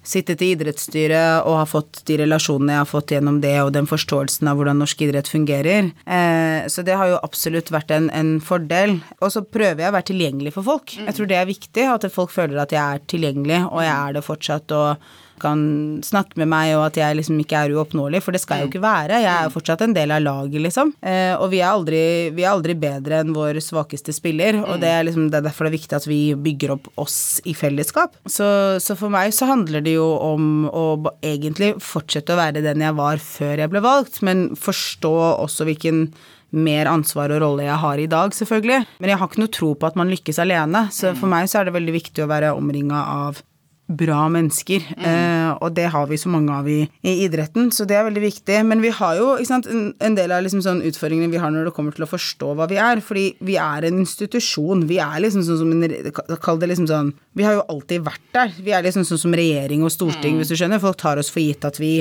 [0.09, 3.89] sittet i idrettsstyret og har fått de relasjonene jeg har fått gjennom det, og den
[3.91, 5.91] forståelsen av hvordan norsk idrett fungerer.
[6.09, 8.99] Eh, så det har jo absolutt vært en, en, fordel.
[9.21, 10.97] Og så prøver jeg å være tilgjengelig for folk.
[10.97, 14.17] Jeg tror det er viktig, at folk føler at jeg er tilgjengelig, og jeg er
[14.17, 14.77] det fortsatt.
[14.77, 15.09] og
[15.43, 15.61] kan
[16.05, 18.73] snakke med meg, og at jeg liksom ikke er uoppnåelig, for det skal jeg jo
[18.73, 19.21] ikke være.
[19.23, 20.95] Jeg er jo fortsatt en del av laget, liksom.
[21.01, 22.03] Eh, og vi er, aldri,
[22.37, 25.67] vi er aldri bedre enn vår svakeste spiller, og det er, liksom, det er derfor
[25.67, 28.17] det er viktig at vi bygger opp oss i fellesskap.
[28.27, 28.49] Så,
[28.83, 30.87] så, for meg så handler det jo om å
[31.25, 36.09] egentlig fortsette å være den jeg var før jeg ble valgt, men forstå også hvilken
[36.57, 38.81] mer ansvar og rolle jeg har i dag, selvfølgelig.
[39.03, 41.61] Men jeg har ikke noe tro på at man lykkes alene, så for meg så
[41.61, 43.43] er det veldig viktig å være omringa av
[43.89, 45.05] bra mennesker, mm.
[45.09, 48.23] eh, og det har vi så mange av i, i, idretten, så det er veldig
[48.27, 48.59] viktig.
[48.69, 51.75] Men vi har jo sant, en, del av liksom sånn utfordringene vi har når det
[51.77, 54.85] kommer til å forstå hva vi er, fordi vi er en institusjon.
[54.91, 58.25] Vi er liksom sånn som en Kall det liksom sånn Vi har jo alltid vært
[58.37, 58.53] der.
[58.61, 60.43] Vi er liksom sånn som regjering og storting, mm.
[60.43, 60.83] hvis du skjønner.
[60.83, 61.93] Folk tar oss for gitt at vi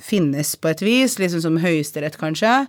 [0.00, 2.66] finnes på et vis, liksom som Høyesterett, kanskje.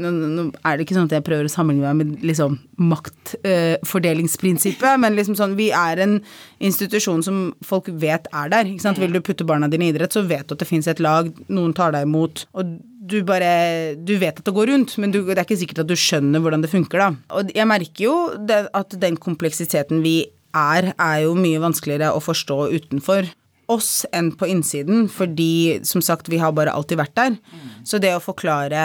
[0.00, 2.58] Nå, nå, er det ikke sånn at jeg prøver å sammenligne meg med liksom
[2.92, 6.18] maktfordelingsprinsippet, øh, men liksom sånn, vi er en
[6.64, 8.64] institusjon som folk vet er der.
[8.68, 9.00] ikke sant?
[9.00, 11.30] Vil du putte barna dine i idrett, så vet du at det fins et lag,
[11.48, 12.46] noen tar deg imot.
[12.52, 12.64] og
[13.04, 15.90] du bare Du vet at det går rundt, men du, det er ikke sikkert at
[15.90, 17.36] du skjønner hvordan det funker, da.
[17.36, 18.16] Og jeg merker jo
[18.48, 23.28] det, at den kompleksiteten vi er, er jo mye vanskeligere å forstå utenfor
[23.72, 27.36] oss enn på innsiden, fordi som sagt, vi har bare alltid vært der.
[27.38, 27.72] Mm.
[27.86, 28.84] Så det å forklare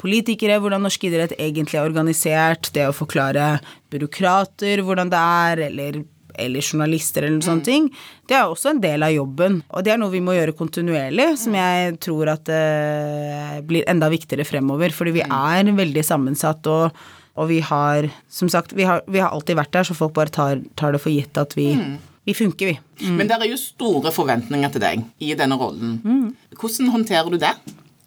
[0.00, 3.56] politikere hvordan norsk idrett egentlig er organisert, det å forklare
[3.92, 6.00] byråkrater hvordan det er, eller,
[6.38, 7.68] eller journalister eller noen sånne mm.
[7.68, 7.88] ting,
[8.28, 9.62] det er også en del av jobben.
[9.72, 11.60] Og det er noe vi må gjøre kontinuerlig, som mm.
[11.62, 17.06] jeg tror at uh, blir enda viktigere fremover, fordi vi er veldig sammensatt og
[17.38, 20.32] og vi har, som sagt, vi har, vi har alltid vært der, så folk bare
[20.34, 22.80] tar, tar det for gitt at vi mm vi funker, vi.
[23.00, 23.16] Mm.
[23.16, 25.94] Men det er jo store forventninger til deg i denne rollen.
[26.04, 26.58] Mm.
[26.60, 27.54] Hvordan håndterer du det?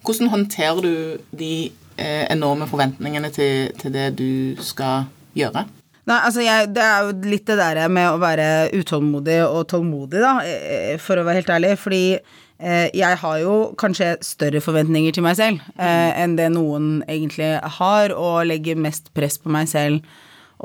[0.06, 0.92] Hvordan håndterer du
[1.40, 1.54] de
[1.98, 5.66] eh, enorme forventningene til, til, det du skal gjøre?
[6.06, 10.22] Nei, altså jeg, Det er jo litt det der med å være utålmodig og tålmodig,
[10.22, 11.76] da, eh, for å være helt ærlig.
[11.82, 17.00] Fordi eh, jeg har jo kanskje større forventninger til meg selv eh, enn det noen
[17.10, 20.06] egentlig har, og legger mest press på meg selv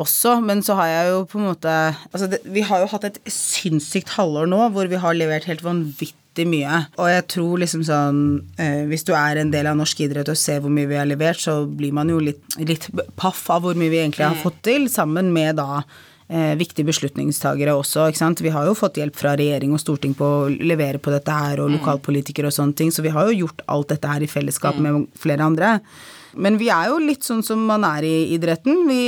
[0.03, 0.37] også.
[0.45, 1.73] Men så har jeg jo på en måte
[2.13, 5.65] Altså, det, vi har jo hatt et sinnssykt halvår nå hvor vi har levert helt
[5.65, 6.83] vanvittig mye.
[7.01, 8.21] Og jeg tror liksom sånn
[8.61, 11.09] eh, Hvis du er en del av norsk idrett og ser hvor mye vi har
[11.09, 14.61] levert, så blir man jo litt, litt paff av hvor mye vi egentlig har fått
[14.69, 15.83] til, sammen med da
[16.29, 18.09] eh, viktige beslutningstagere også.
[18.11, 18.43] ikke sant?
[18.45, 21.63] Vi har jo fått hjelp fra regjering og storting på å levere på dette her,
[21.63, 24.79] og lokalpolitikere og sånne ting, så vi har jo gjort alt dette her i fellesskap
[24.83, 25.77] med flere andre.
[26.37, 28.83] Men vi er jo litt sånn som man er i idretten.
[28.89, 29.01] Vi,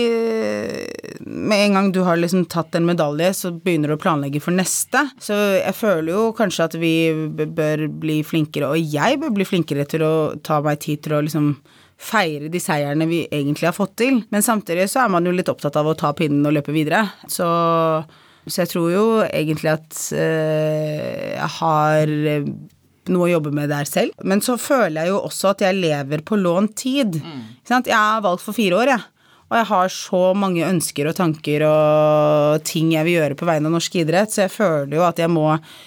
[1.24, 4.56] med en gang du har liksom tatt en medalje, så begynner du å planlegge for
[4.56, 5.04] neste.
[5.22, 6.94] Så jeg føler jo kanskje at vi
[7.36, 10.14] bør bli flinkere, og jeg bør bli flinkere til å
[10.44, 11.52] ta meg tid til å liksom
[11.98, 14.22] feire de seierne vi egentlig har fått til.
[14.32, 17.04] Men samtidig så er man jo litt opptatt av å ta pinnen og løpe videre.
[17.26, 17.48] Så,
[18.46, 22.52] så jeg tror jo egentlig at øh, jeg har eh,
[23.12, 24.16] noe å jobbe med der selv.
[24.24, 27.20] Men så føler jeg jo også at jeg lever på lånt tid.
[27.20, 27.90] Ikke sant?
[27.90, 29.06] Jeg er valgt for fire år, jeg.
[29.48, 33.70] Og jeg har så mange ønsker og tanker og ting jeg vil gjøre på vegne
[33.70, 35.46] av norsk idrett, så jeg føler jo at jeg må,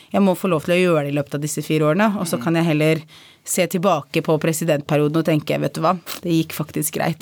[0.10, 2.07] jeg må få lov til å gjøre det i løpet av disse fire årene.
[2.17, 3.03] Og så kan jeg heller
[3.45, 5.93] se tilbake på presidentperioden og tenke, vet du hva,
[6.25, 7.21] det gikk faktisk greit.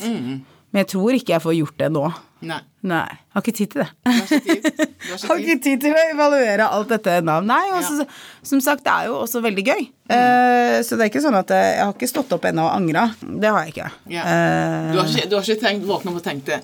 [0.70, 2.04] Men jeg tror ikke jeg får gjort det nå.
[2.46, 2.60] Nei.
[2.88, 3.08] Nei.
[3.10, 3.90] Jeg har ikke tid til det.
[5.10, 5.82] Jeg har ikke tid.
[5.82, 7.50] Til å evaluere alt dette navn.
[7.50, 8.06] Nei, og ja.
[8.46, 9.84] som sagt, det er jo også veldig gøy.
[10.16, 12.76] Eh, så det er ikke sånn at jeg, jeg har ikke stått opp ennå og
[12.78, 13.08] angra.
[13.20, 13.90] Det har jeg ikke.
[14.14, 14.24] Ja.
[14.24, 16.62] Uh, Du har ikke, du har ikke tenkt, opp og tenkt det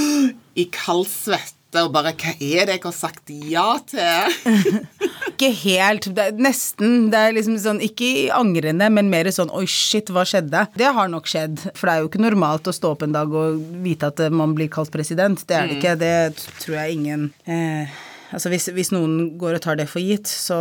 [0.62, 4.34] i kald svette og bare Hva er det jeg har sagt ja til?
[5.40, 6.08] ikke helt.
[6.16, 7.08] Det er nesten.
[7.12, 10.66] Det er liksom sånn, ikke angrende, men mer sånn oi, shit, hva skjedde?
[10.76, 11.62] Det har nok skjedd.
[11.78, 14.34] For det er jo ikke normalt å stå opp en dag og vite at eh,
[14.34, 15.42] man blir kalt president.
[15.46, 15.96] Det er det ikke.
[16.00, 16.14] Det
[16.60, 17.98] tror jeg ingen eh,
[18.30, 20.56] Altså hvis, hvis noen går og tar det for gitt, så,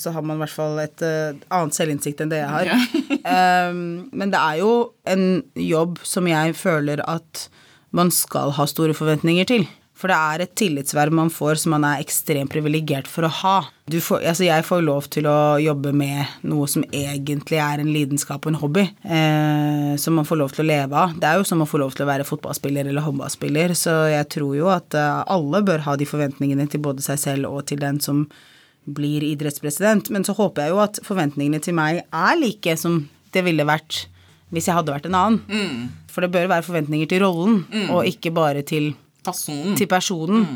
[0.00, 2.70] så har man i hvert fall et uh, annet selvinnsikt enn det jeg har.
[3.68, 3.82] um,
[4.18, 4.70] men det er jo
[5.12, 7.50] en jobb som jeg føler at
[7.92, 9.68] man skal ha store forventninger til.
[10.02, 13.58] For det er et tillitsverv man får som man er ekstremt privilegert for å ha.
[13.86, 17.90] Du får, altså jeg får lov til å jobbe med noe som egentlig er en
[17.94, 21.14] lidenskap og en hobby, eh, som man får lov til å leve av.
[21.14, 24.26] Det er jo som å få lov til å være fotballspiller eller håndballspiller, så jeg
[24.34, 27.78] tror jo at eh, alle bør ha de forventningene til både seg selv og til
[27.84, 28.24] den som
[28.90, 30.10] blir idrettspresident.
[30.10, 34.08] Men så håper jeg jo at forventningene til meg er like som det ville vært
[34.52, 35.86] hvis jeg hadde vært en annen.
[36.12, 38.90] For det bør være forventninger til rollen, og ikke bare til
[39.22, 39.76] Personen.
[39.78, 40.46] til personen.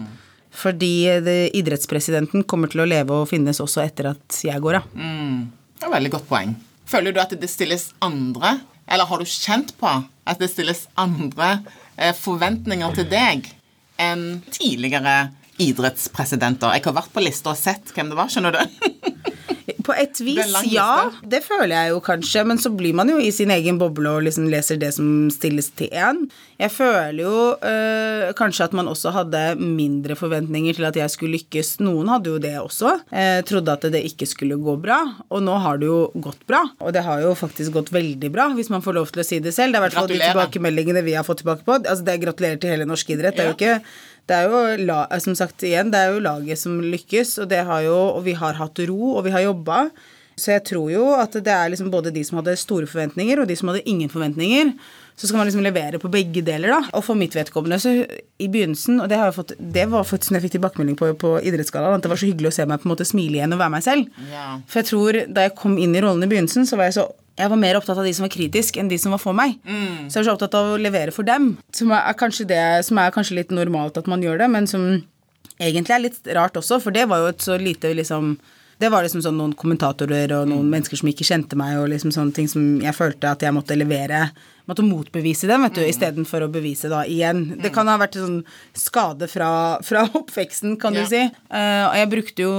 [0.56, 4.88] Fordi det, idrettspresidenten kommer til å leve og finnes også etter at jeg går av.
[4.96, 5.50] Mm.
[5.76, 6.54] Det er veldig godt poeng.
[6.88, 11.58] Føler du at det stilles andre, eller har du kjent på at det stilles andre
[11.98, 13.50] eh, forventninger til deg
[14.00, 14.24] enn
[14.54, 15.16] tidligere
[15.62, 16.76] idrettspresidenter?
[16.76, 18.88] Jeg har vært på lista og sett hvem det var, skjønner du?
[19.82, 21.10] På et vis, en ja.
[21.26, 24.26] Det føler jeg jo kanskje, men så blir man jo i sin egen boble og
[24.26, 26.22] liksom leser det som stilles til én.
[26.60, 31.40] Jeg føler jo øh, kanskje at man også hadde mindre forventninger til at jeg skulle
[31.40, 31.74] lykkes.
[31.82, 32.94] Noen hadde jo det også.
[33.10, 36.62] Eh, trodde at det ikke skulle gå bra, og nå har det jo gått bra.
[36.78, 39.42] Og det har jo faktisk gått veldig bra, hvis man får lov til å si
[39.42, 39.74] det selv.
[39.74, 41.80] Det er i hvert fall de tilbakemeldingene vi har fått tilbake på.
[41.82, 43.36] Altså, det er gratulerer til hele norsk idrett.
[43.36, 43.80] Det er jo ikke
[44.26, 47.86] det er jo, som sagt igjen, det er jo laget som lykkes, og, det har
[47.86, 49.86] jo, og vi har hatt ro, og vi har jobba.
[50.36, 53.48] Så jeg tror jo at det er liksom både de som hadde store forventninger, og
[53.48, 54.74] de som hadde ingen forventninger.
[55.16, 56.90] Så skal man liksom levere på begge deler, da.
[56.98, 60.46] Og for mitt vedkommende, så i begynnelsen, og det, fått, det var faktisk når jeg
[60.48, 62.92] fikk tilbakemelding på, på idrettsgallaen, at det var så hyggelig å se meg på en
[62.92, 64.10] måte smile igjen og være meg selv.
[64.34, 64.58] Ja.
[64.68, 67.06] For jeg tror da jeg kom inn i rollen i begynnelsen, så var jeg så
[67.36, 69.58] jeg var mer opptatt av de som var kritiske, enn de som var for meg.
[70.08, 71.50] Så jeg var så opptatt av å levere for dem.
[71.76, 74.86] Som er kanskje det Som er kanskje litt normalt at man gjør det, men som
[75.60, 78.36] egentlig er litt rart også, for det var jo et så lite liksom
[78.78, 82.12] det var liksom sånn noen kommentatorer og noen mennesker som ikke kjente meg, og liksom
[82.12, 84.26] sånne ting som jeg følte at jeg måtte levere
[84.66, 87.52] Måtte motbevise dem, vet du, istedenfor å bevise da igjen.
[87.62, 88.40] Det kan ha vært en sånn
[88.74, 91.04] skade fra, fra oppveksten, kan Ja.
[91.04, 91.20] du si.
[91.46, 92.50] Uh, og jeg brukte jo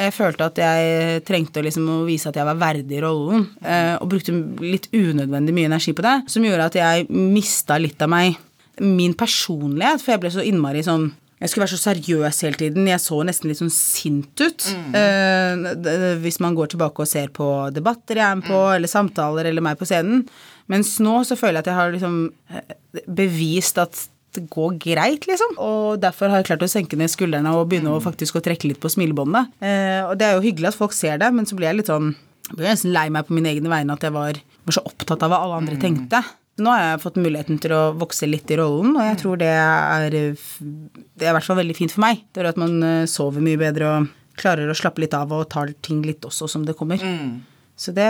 [0.00, 3.98] Jeg følte at jeg trengte å liksom vise at jeg var verdig i rollen, uh,
[4.00, 4.32] og brukte
[4.64, 8.40] litt unødvendig mye energi på det, som gjorde at jeg mista litt av meg,
[8.80, 12.88] min personlighet, for jeg ble så innmari sånn jeg skulle være så seriøs hele tiden.
[12.88, 14.66] Jeg så nesten litt sånn sint ut.
[14.96, 17.46] Eh, hvis man går tilbake og ser på
[17.76, 20.24] debatter jeg er med på, eller samtaler, eller meg på scenen.
[20.72, 22.16] Mens nå så føler jeg at jeg har liksom
[22.50, 25.54] eh, bevist at det går greit, liksom.
[25.60, 28.68] Og derfor har jeg klart å senke ned skuldrene og begynne å faktisk å trekke
[28.72, 29.52] litt på smilebåndet.
[29.60, 31.92] Eh, og det er jo hyggelig at folk ser det, men så blir jeg litt
[31.92, 32.14] sånn
[32.46, 35.24] Jeg blir nesten lei meg på mine egne vegne at jeg var, var så opptatt
[35.26, 36.20] av hva alle andre tenkte.
[36.56, 39.50] Nå har jeg fått muligheten til å vokse litt i rollen, og jeg tror det
[39.52, 42.22] er Det er i hvert fall veldig fint for meg.
[42.32, 44.08] Det gjør at man eh, sover mye bedre og
[44.40, 47.00] klarer å slappe litt av og tar ting litt også som det kommer.
[47.00, 47.42] Mm.
[47.76, 48.08] Så det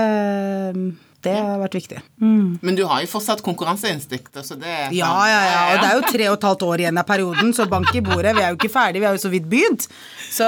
[1.27, 1.99] det har vært viktig.
[2.23, 5.63] Men du har jo fortsatt konkurranseinstinktet, så det er Ja, ja, ja.
[5.73, 8.03] Og det er jo tre og et halvt år igjen av perioden, så bank i
[8.05, 8.35] bordet.
[8.37, 9.89] Vi er jo ikke ferdig, vi har jo så vidt begynt.
[10.31, 10.47] Så,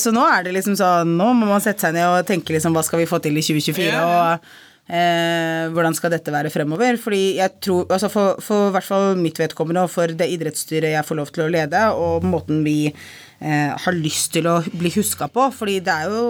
[0.00, 2.76] så nå er det liksom sånn Nå må man sette seg ned og tenke liksom
[2.76, 4.06] hva skal vi få til i 2024, Ja.
[4.06, 4.54] og
[4.88, 6.98] eh, hvordan skal dette være fremover?
[7.00, 11.06] Fordi jeg tror Altså for, for hvert fall mitt vedkommende og for det idrettsstyret jeg
[11.06, 15.30] får lov til å lede, og måten vi eh, har lyst til å bli huska
[15.32, 15.48] på.
[15.54, 16.26] Fordi det er jo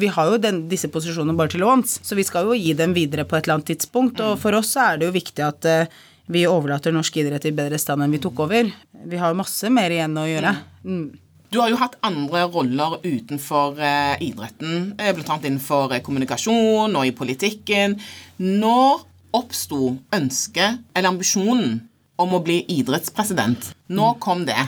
[0.00, 2.94] Vi har jo den, disse posisjonene bare til låns, så vi skal jo gi dem
[2.96, 4.20] videre på et eller annet tidspunkt.
[4.20, 5.96] Og for oss er det jo viktig at eh,
[6.28, 8.68] vi overlater norsk idrett i bedre stand enn vi tok over.
[9.08, 10.52] Vi har jo masse mer igjen å gjøre.
[10.84, 11.08] Mm.
[11.48, 17.06] Du har jo hatt andre roller utenfor eh, idretten, eh, annet innenfor eh, kommunikasjon og
[17.08, 17.96] i politikken.
[18.36, 19.06] Når
[19.36, 21.78] oppsto ønsket eller ambisjonen
[22.20, 23.70] om å bli idrettspresident?
[23.88, 24.60] Når kom det?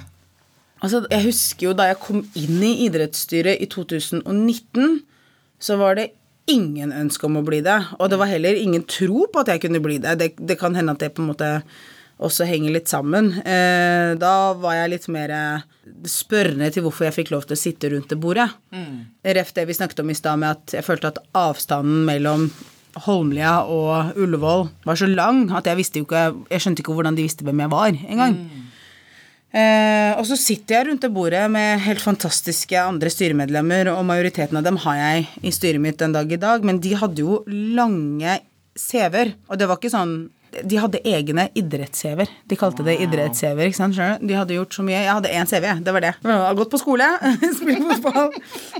[0.80, 5.02] Altså, jeg husker jo da jeg kom inn i idrettsstyret i 2019,
[5.60, 6.10] så var det
[6.48, 7.76] ingen ønske om å bli det.
[8.00, 10.16] Og det var heller ingen tro på at jeg kunne bli det.
[10.16, 11.58] Det, det kan hende at det på en måte
[12.20, 13.32] også henger litt sammen.
[13.40, 15.68] Eh, da var jeg litt mer eh,
[16.08, 18.50] spørrende til hvorfor jeg fikk lov til å sitte rundt det bordet.
[19.24, 22.50] Ref det vi snakket om i stad, med at jeg følte at avstanden mellom
[23.06, 27.14] Holmlia og Ullevål var så lang at jeg visste jo ikke Jeg skjønte ikke hvordan
[27.14, 28.34] de visste hvem jeg var engang.
[29.50, 34.60] Eh, og så sitter jeg rundt det bordet med helt fantastiske andre styremedlemmer, og majoriteten
[34.60, 37.40] av dem har jeg i styret mitt den dag i dag, men de hadde jo
[37.48, 38.36] lange
[38.78, 40.14] CV-er, og det var ikke sånn
[40.50, 42.30] de hadde egne idretts-CV-er.
[42.50, 43.70] De kalte det idretts-CV-er.
[43.70, 43.98] ikke sant?
[44.26, 44.98] De hadde gjort så mye.
[44.98, 46.12] Jeg hadde én CV, det var det.
[46.24, 47.06] Jeg har gått på skole,
[47.60, 48.34] spilt fotball.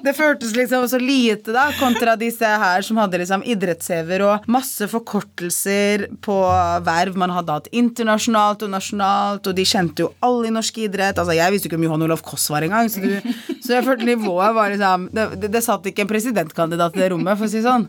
[0.04, 4.88] Det føltes liksom så lite, da, kontra disse her som hadde liksom idretts-CV-er og masse
[4.90, 6.38] forkortelser på
[6.87, 11.18] verv man hadde hatt internasjonalt og nasjonalt, og de kjente jo alle i norsk idrett.
[11.20, 14.09] Altså, jeg visste ikke om Johan Olof Koss var engang, så, du, så jeg følte
[14.09, 17.52] nivået var liksom Det, det, det satt ikke en presidentkandidat i det rommet, for å
[17.52, 17.87] si det sånn.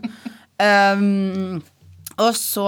[0.62, 1.62] Um,
[2.22, 2.64] og så,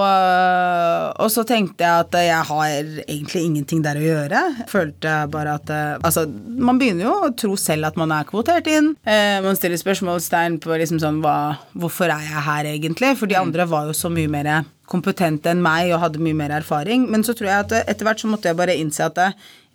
[1.21, 2.73] og så tenkte jeg at jeg har
[3.05, 4.41] egentlig ingenting der å gjøre.
[4.71, 8.93] Følte bare at Altså, man begynner jo å tro selv at man er kvotert inn.
[9.07, 13.13] Eh, man stiller spørsmålstegn på liksom sånn hva, Hvorfor er jeg her, egentlig?
[13.19, 14.51] For de andre var jo så mye mer
[14.89, 17.07] kompetente enn meg og hadde mye mer erfaring.
[17.11, 19.19] Men så tror jeg at etter hvert så måtte jeg bare innse at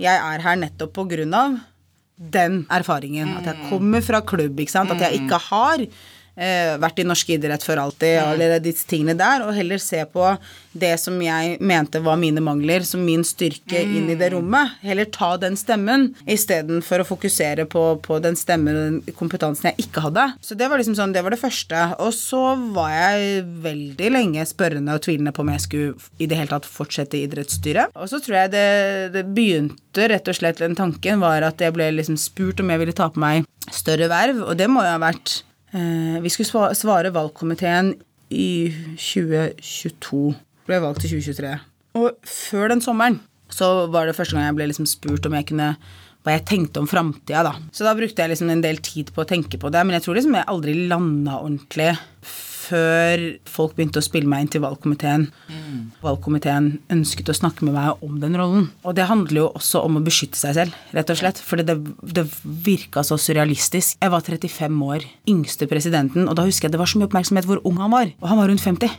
[0.00, 1.58] jeg er her nettopp på grunn av
[2.20, 3.34] den erfaringen.
[3.40, 4.92] At jeg kommer fra klubb, ikke sant.
[4.92, 6.00] At jeg ikke har eh,
[6.81, 10.35] vært i norsk idrett for alltid, og alle disse tingene der, og heller se på
[10.72, 14.76] det som jeg mente var mine mangler, som min styrke inn i det rommet.
[14.87, 19.87] Heller ta den stemmen, istedenfor å fokusere på, på den stemmen og den kompetansen jeg
[19.87, 20.29] ikke hadde.
[20.44, 21.83] Så det var liksom sånn, det var det første.
[21.98, 26.38] Og så var jeg veldig lenge spørrende og tvilende på om jeg skulle i det
[26.38, 27.96] hele tatt fortsette i idrettsstyret.
[27.98, 28.66] Og så tror jeg det,
[29.16, 32.85] det begynte rett og slett den tanken var at jeg ble liksom spurt om jeg
[32.85, 36.74] ville ta på meg større verv, og det må jo ha vært Eh, vi skulle
[36.74, 37.92] svare valgkomiteen
[38.35, 40.22] i 2022.
[40.66, 41.52] Ble valgt i 2023.
[42.00, 43.18] Og før den sommeren
[43.50, 45.72] så var det første gang jeg ble liksom spurt om jeg kunne
[46.20, 47.54] hva jeg tenkte om framtida, da.
[47.72, 50.04] Så da brukte jeg liksom en del tid på å tenke på det, men jeg
[50.04, 51.94] tror liksom jeg aldri landa ordentlig
[52.70, 55.26] før folk begynte å spille meg inn til valgkomiteen.
[56.04, 58.68] Valgkomiteen ønsket å snakke med meg om den rollen.
[58.87, 61.42] Og det handler jo også om å beskytte seg selv, rett og slett.
[61.44, 61.76] Fordi det,
[62.16, 62.26] det
[62.66, 63.98] virka så surrealistisk.
[64.00, 67.50] Jeg var 35 år, yngste presidenten, og da husker jeg det var så mye oppmerksomhet
[67.50, 68.14] hvor ung han var.
[68.22, 68.96] Og han var rundt 50.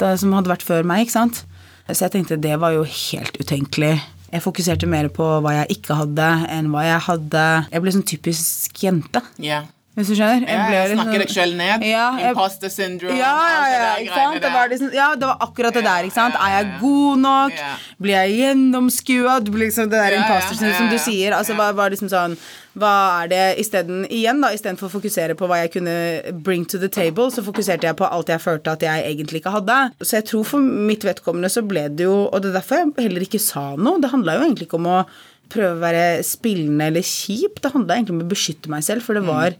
[0.00, 1.44] Det som hadde vært før meg, ikke sant.
[1.90, 3.96] Så jeg tenkte det var jo helt utenkelig.
[4.32, 7.44] Jeg fokuserte mer på hva jeg ikke hadde, enn hva jeg hadde.
[7.74, 9.20] Jeg ble sånn typisk jente.
[9.42, 9.66] Ja.
[9.92, 10.46] Hvis du skjønner?
[10.48, 11.82] Jeg, jeg snakker sånn- deg selv ned.
[11.84, 13.16] Ja, jeg- Imposter syndrome.
[13.18, 14.38] Ja, ja, ja?
[14.40, 16.34] Det var, liksom, ja, det var akkurat det der, ikke sant?
[16.40, 17.52] Er jeg god nok?
[18.00, 19.34] Blir jeg gjennomskua?
[19.44, 21.32] Liksom det der imposter syndrome som du sier.
[21.36, 22.38] Altså, hva var liksom sånn
[22.72, 26.78] Hva er det isteden Igjen, da, istedenfor å fokusere på hva jeg kunne bring to
[26.78, 29.92] the table, så fokuserte jeg på alt jeg følte at jeg egentlig ikke hadde.
[30.00, 32.94] Så jeg tror for mitt vedkommende så ble det jo Og det er derfor jeg
[33.10, 34.00] heller ikke sa noe.
[34.00, 35.04] Det handla jo egentlig ikke om å
[35.52, 37.60] prøve å være spillende eller kjip.
[37.60, 39.52] Det handla egentlig om å beskytte meg selv, for det var,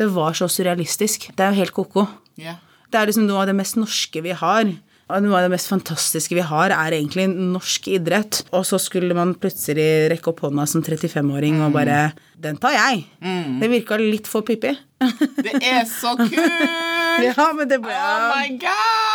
[0.00, 1.28] det var så surrealistisk.
[1.36, 2.06] Det er jo helt ko-ko.
[2.40, 2.60] Yeah.
[2.90, 4.70] Det er liksom noe av det mest norske vi har.
[5.10, 8.44] Og noe av det mest fantastiske vi har, er egentlig norsk idrett.
[8.54, 13.04] Og så skulle man plutselig rekke opp hånda som 35-åring og bare Den tar jeg!
[13.60, 14.72] Det virka litt for pippi.
[15.42, 16.36] Det er så kult!
[17.26, 19.09] ja, men det ble Oh my god!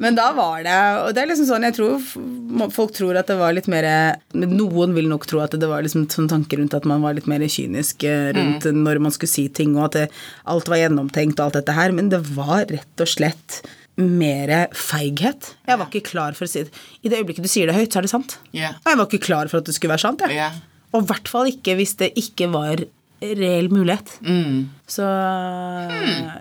[0.00, 3.36] Men da var det Og det er liksom sånn Jeg tror folk tror at det
[3.38, 3.86] var litt mer
[4.32, 7.28] Noen vil nok tro at det var liksom sånn tanke rundt at man var litt
[7.30, 8.04] mer kynisk
[8.34, 10.04] rundt rundt når man skulle si ting, og at det,
[10.50, 13.60] alt var gjennomtenkt og alt dette her, men det var rett og slett
[14.00, 15.52] mer feighet.
[15.68, 16.84] Jeg var ikke klar for å si det.
[17.02, 18.38] I det øyeblikket du sier det høyt, så er det sant.
[18.50, 18.78] Yeah.
[18.82, 20.24] Og jeg var ikke klar for at det skulle være sant.
[20.26, 20.34] Jeg.
[20.34, 20.58] Yeah.
[20.94, 22.82] Og i hvert fall ikke hvis det ikke var
[23.24, 24.16] reell mulighet.
[24.90, 25.06] Så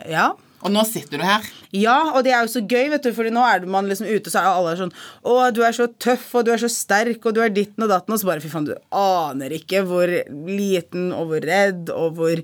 [0.10, 0.32] ja.
[0.64, 1.46] Og nå sitter du her.
[1.76, 4.32] Ja, og det er jo så gøy, vet du, Fordi nå er man liksom ute,
[4.32, 4.94] så er alle sånn
[5.26, 7.92] Å, du er så tøff, og du er så sterk, og du er ditten og
[7.92, 10.12] datten, og så bare fy faen, du aner ikke hvor
[10.48, 12.44] liten og hvor redd og hvor,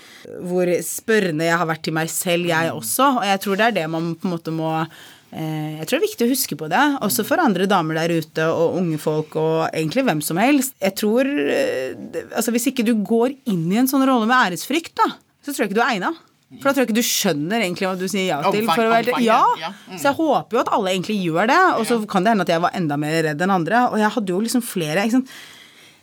[0.49, 3.13] hvor spørrende jeg har vært til meg selv, jeg også.
[3.22, 6.01] Og jeg tror det er det man på en måte må eh, jeg tror det
[6.01, 9.38] er viktig å huske på det, også for andre damer der ute og unge folk
[9.39, 10.76] og egentlig hvem som helst.
[10.82, 11.93] Jeg tror eh,
[12.34, 15.13] Altså, hvis ikke du går inn i en sånn rolle med æresfrykt, da,
[15.45, 16.15] så tror jeg ikke du er egna.
[16.50, 18.64] For da tror jeg ikke du skjønner egentlig hva du sier ja til.
[18.66, 19.70] Omfang- omfanget, ja, ja.
[19.86, 19.97] Mm.
[20.02, 22.50] Så jeg håper jo at alle egentlig gjør det, og så kan det hende at
[22.56, 23.84] jeg var enda mer redd enn andre.
[23.93, 25.30] Og jeg hadde jo liksom flere ikke sant?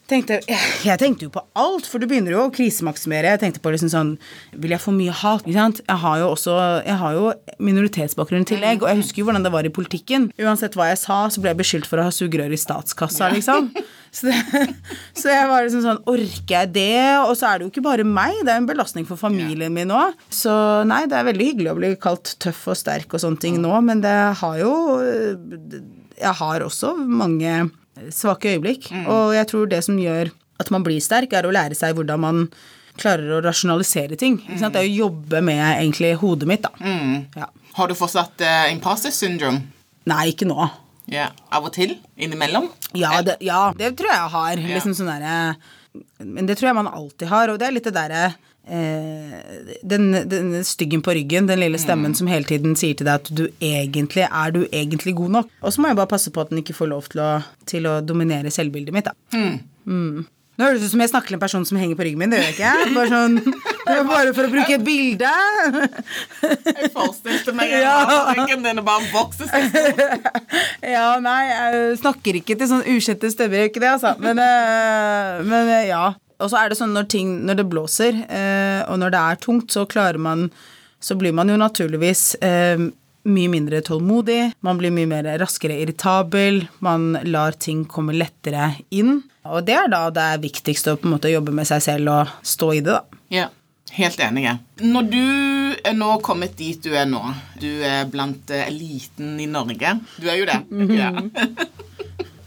[0.06, 3.32] Tenkte, jeg, tenkte jo på alt, for du begynner jo å krisemaksimere.
[3.34, 4.12] Jeg tenkte på liksom sånn
[4.54, 5.46] Vil jeg få mye hat?
[5.50, 6.54] Jeg har jo også
[6.86, 10.28] Jeg har jo minoritetsbakgrunn i tillegg, og jeg husker jo hvordan det var i politikken.
[10.38, 13.72] Uansett hva jeg sa, så ble jeg beskyldt for å ha sugerør i statskassa, liksom.
[14.14, 14.36] Så, det,
[15.20, 17.00] så jeg var liksom sånn Orker jeg det?
[17.24, 19.90] Og så er det jo ikke bare meg, det er en belastning for familien min
[19.90, 20.14] òg.
[20.30, 20.52] Så
[20.86, 23.74] nei, det er veldig hyggelig å bli kalt tøff og sterk og sånne ting nå,
[23.88, 24.72] men det har jo
[26.16, 27.58] Jeg har også mange
[28.14, 28.90] svake øyeblikk.
[29.04, 30.32] Og jeg tror det som gjør
[30.62, 32.42] at man blir sterk, er å lære seg hvordan man
[32.96, 34.38] klarer å rasjonalisere ting.
[34.46, 34.76] Ikke sant?
[34.76, 36.72] Det er å jobbe med egentlig hodet mitt, da.
[37.36, 37.50] Ja.
[37.76, 39.66] Har du fortsatt uh, imposter syndrome?
[40.08, 40.68] Nei, ikke nå.
[41.10, 41.34] Yeah.
[41.54, 41.94] Av og til?
[42.18, 42.66] Innimellom?
[42.98, 44.62] Ja det, ja, det tror jeg jeg har.
[44.74, 45.36] Liksom sånn derre
[46.18, 50.06] Men det tror jeg man alltid har, og det er litt det derre eh, den,
[50.26, 53.44] den styggen på ryggen, den lille stemmen som hele tiden sier til deg at du
[53.62, 55.52] egentlig er du egentlig god nok.
[55.62, 57.32] Og så må jeg bare passe på at den ikke får lov til å,
[57.70, 59.14] til å dominere selvbildet mitt, da.
[59.86, 60.26] Mm.
[60.56, 62.32] Nå høres det ut som jeg snakker til en person som henger på ryggen min.
[62.32, 62.92] Det gjør jeg ikke.
[62.96, 63.34] Bare, sånn,
[64.08, 65.32] bare for å bruke et bilde.
[66.80, 67.74] Jeg forestilte meg
[68.38, 69.76] ryggen din bare en seg.
[70.96, 74.12] Ja, nei, jeg snakker ikke til sånn ukjente stemmer, gjør ikke det, altså.
[74.22, 76.04] Men, eh, men eh, ja.
[76.42, 79.42] Og så er det sånn når ting Når det blåser, eh, og når det er
[79.42, 80.50] tungt, så klarer man
[81.00, 82.88] Så blir man jo naturligvis eh,
[83.26, 89.16] mye mindre tålmodig, man blir mye mer raskere irritabel, man lar ting komme lettere inn.
[89.50, 92.12] Og det er da det er viktigst å på en måte jobbe med seg selv
[92.12, 93.20] og stå i det, da.
[93.34, 93.48] Ja,
[93.98, 94.46] helt enig.
[94.78, 95.26] Når du
[95.82, 97.24] er nå kommet dit du er nå,
[97.58, 100.60] du er blant eliten i Norge Du er jo det.
[100.94, 101.10] Ja.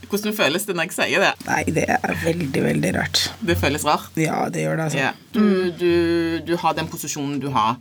[0.09, 1.33] Hvordan føles det når jeg sier det?
[1.45, 3.21] Nei, det er veldig, veldig rart.
[3.45, 4.15] Det føles rart?
[4.17, 5.03] Ja, det gjør det, altså.
[5.03, 5.11] Ja.
[5.35, 5.43] Du,
[5.77, 5.91] du,
[6.47, 7.77] du har den posisjonen du har.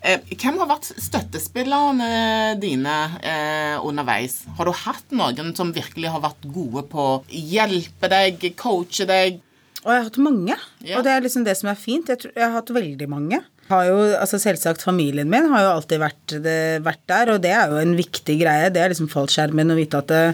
[0.00, 2.08] Eh, hvem har vært støttespillerne
[2.60, 4.40] dine eh, underveis?
[4.58, 9.40] Har du hatt noen som virkelig har vært gode på å hjelpe deg, coache deg?
[9.80, 10.56] Og jeg har hatt mange.
[10.84, 10.98] Ja.
[10.98, 12.10] Og det er liksom det som er fint.
[12.10, 13.40] Jeg, tror, jeg har hatt veldig mange.
[13.70, 17.52] Har jo, altså Selvsagt familien min har jo alltid vært, det, vært der, og det
[17.54, 18.72] er jo en viktig greie.
[18.74, 20.24] Det er liksom fallskjermen å vite at det,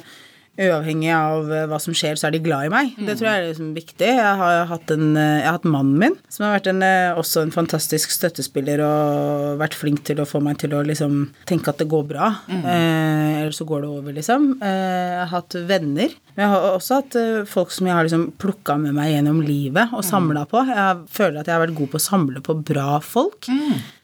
[0.57, 2.93] uavhengig av eh, hva som skjer, så er de glad i meg.
[2.97, 4.09] Det tror jeg er liksom viktig.
[4.09, 7.17] Jeg har hatt, en, eh, jeg har hatt mannen min, som har vært en, eh,
[7.21, 11.73] også en fantastisk støttespiller og vært flink til å få meg til å liksom tenke
[11.73, 12.31] at det går bra.
[12.49, 14.49] Eh, eller så går det over, liksom.
[14.63, 14.87] Eh,
[15.17, 16.17] jeg har hatt venner.
[16.37, 19.93] Men jeg har også hatt folk som jeg har liksom plukka med meg gjennom livet
[19.97, 20.61] og samla på.
[20.69, 23.49] Jeg føler at jeg har vært god på å samle på bra folk.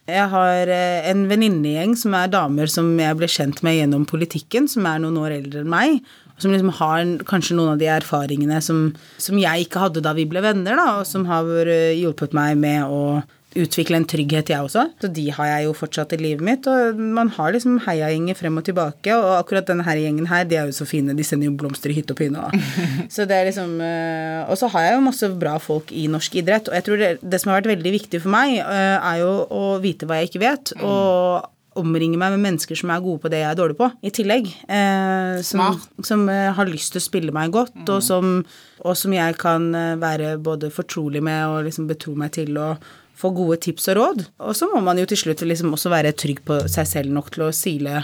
[0.08, 4.88] Jeg har en venninnegjeng som er damer som jeg ble kjent med gjennom politikken, som
[4.88, 6.00] er noen år eldre enn meg.
[6.42, 8.88] Som liksom har kanskje noen av de erfaringene som,
[9.22, 12.58] som jeg ikke hadde da vi ble venner, da, og som har eh, hjulpet meg
[12.60, 13.22] med å
[13.58, 14.86] utvikle en trygghet, jeg også.
[15.00, 16.66] Så de har jeg jo fortsatt i livet mitt.
[16.70, 20.58] Og man har liksom heiagjenger frem og tilbake, og akkurat denne her gjengen her, de
[20.58, 21.16] er jo så fine.
[21.16, 22.48] De sender jo blomster i hytte og pine.
[23.12, 26.38] Så det er liksom eh, Og så har jeg jo masse bra folk i norsk
[26.40, 29.20] idrett, og jeg tror det, det som har vært veldig viktig for meg, eh, er
[29.22, 33.22] jo å vite hva jeg ikke vet, og omringe meg med mennesker som er gode
[33.22, 34.48] på det jeg er dårlig på, i tillegg.
[34.68, 38.40] Eh, som, som eh, har lyst til å spille meg godt, og, som,
[38.82, 42.74] og som jeg kan eh, være både fortrolig med og liksom betro meg til å
[43.18, 44.24] få gode tips og råd.
[44.48, 47.30] Og så må man jo til slutt liksom også være trygg på seg selv nok
[47.34, 48.02] til å sile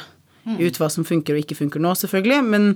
[0.49, 2.39] ut hva som funker og ikke funker nå, selvfølgelig.
[2.49, 2.71] Men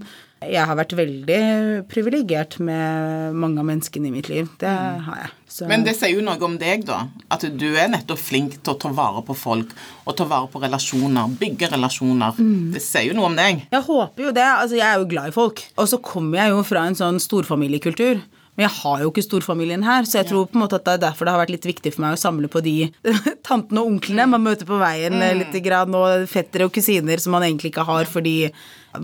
[0.45, 1.43] jeg har vært veldig
[1.89, 4.51] privilegert med mange av menneskene i mitt liv.
[4.61, 4.73] Det
[5.07, 5.31] har jeg.
[5.53, 5.67] Så.
[5.69, 7.03] Men det sier jo noe om deg, da.
[7.33, 9.75] At du er nettopp flink til å ta vare på folk
[10.07, 11.35] og ta vare på relasjoner.
[11.41, 12.39] Bygge relasjoner.
[12.73, 13.67] Det sier jo noe om deg.
[13.75, 14.47] Jeg håper jo det.
[14.49, 15.61] Altså, jeg er jo glad i folk.
[15.77, 18.23] Og så kommer jeg jo fra en sånn storfamiliekultur.
[18.57, 20.97] Men jeg har jo ikke storfamilien her, så jeg tror på en måte at det
[20.99, 22.75] er derfor det har vært litt viktig for meg å samle på de
[23.49, 27.47] tantene og onklene man møter på veien litt grann, og fettere og kusiner som man
[27.47, 28.37] egentlig ikke har, fordi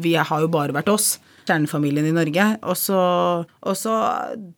[0.05, 1.15] vi har jo bare vært oss.
[1.49, 2.47] Kjernefamilien i Norge.
[2.69, 3.01] Og så,
[3.45, 3.97] og så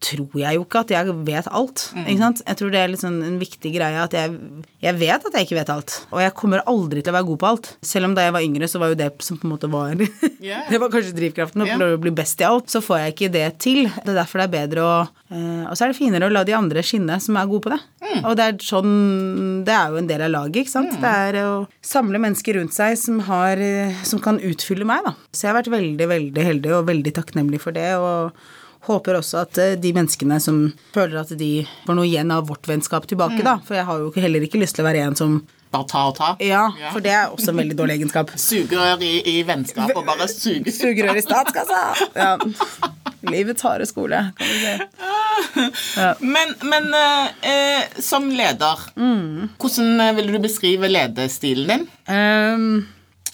[0.03, 1.87] tror jeg jo ikke at jeg vet alt.
[2.05, 2.43] Ikke sant?
[2.47, 4.35] Jeg tror det er litt sånn en viktig greie at jeg,
[4.83, 5.97] jeg vet at jeg ikke vet alt.
[6.11, 7.73] Og jeg kommer aldri til å være god på alt.
[7.87, 9.97] Selv om da jeg var yngre, så var jo det som på en måte var
[10.41, 10.65] Yeah.
[10.71, 11.61] Det var kanskje drivkraften.
[11.61, 12.71] Å prøve å bli best i alt.
[12.73, 13.83] Så får jeg ikke det til.
[13.93, 16.45] Det er derfor det er bedre å eh, Og så er det finere å la
[16.49, 17.81] de andre skinne som er gode på det.
[18.25, 18.95] Og det er sånn
[19.67, 20.97] Det er jo en del av laget, ikke sant.
[21.03, 21.53] Det er å
[21.85, 25.15] samle mennesker rundt seg som har eh, Som kan utfylle meg, da.
[25.31, 27.93] Så jeg har vært veldig, veldig heldig og veldig takknemlig for det.
[28.01, 28.33] og
[28.89, 30.61] Håper også at eh, de menneskene som
[30.95, 31.51] føler at de
[31.85, 33.59] får noe igjen av vårt vennskap tilbake, da.
[33.67, 36.17] For jeg har jo heller ikke lyst til å være en som Bare ta og
[36.17, 36.29] ta.
[36.43, 38.33] Ja, for det er også en veldig dårlig egenskap.
[38.43, 40.73] Sugerør i, i vennskap og bare suge.
[40.75, 41.83] Sugerør i statskassa!
[42.17, 42.33] Ja.
[43.31, 45.69] Livets harde skole, kan du si.
[46.27, 51.87] Men, men eh, som leder, hvordan eh, vil du beskrive ledestilen din?
[52.11, 52.73] Ehm,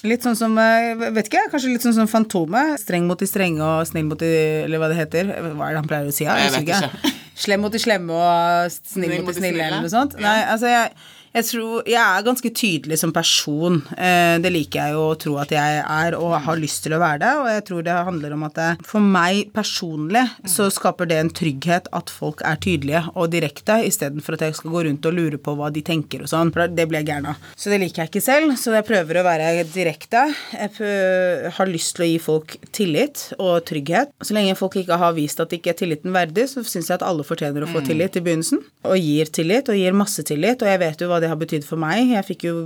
[0.09, 2.79] litt sånn som eh, Vet ikke, kanskje litt sånn som Fantomet.
[2.83, 4.31] Streng mot de strenge og snill mot de
[4.65, 5.31] Eller hva det heter.
[5.53, 6.25] Hva er det han pleier å si?
[6.27, 7.13] Jeg, Jeg vet ikke.
[7.37, 10.17] Slem mot de slemme og snill mot de snille, eller noe sånt.
[10.23, 10.95] Nei, altså jeg,
[11.37, 13.83] jeg tror Jeg er ganske tydelig som person.
[13.97, 17.01] Eh, det liker jeg jo å tro at jeg er, og har lyst til å
[17.03, 17.33] være det.
[17.43, 21.33] Og jeg tror det handler om at det, for meg personlig så skaper det en
[21.41, 25.41] trygghet at folk er tydelige og direkte, istedenfor at jeg skal gå rundt og lure
[25.41, 26.53] på hva de tenker og sånn.
[26.55, 27.45] For det blir jeg gæren av.
[27.57, 28.57] Så det liker jeg ikke selv.
[28.61, 30.25] Så jeg prøver å være direkte.
[30.57, 34.15] Jeg har lyst til å gi folk tillit og trygghet.
[34.25, 36.99] Så lenge folk ikke har vist at de ikke er tilliten verdig, så syns jeg
[36.99, 38.65] at alle fortjener å få tillit i begynnelsen.
[38.87, 40.63] Og gir tillit, og gir masse tillit.
[40.65, 42.13] Og jeg vet jo hva det har betydd for meg.
[42.15, 42.57] Jeg fikk jo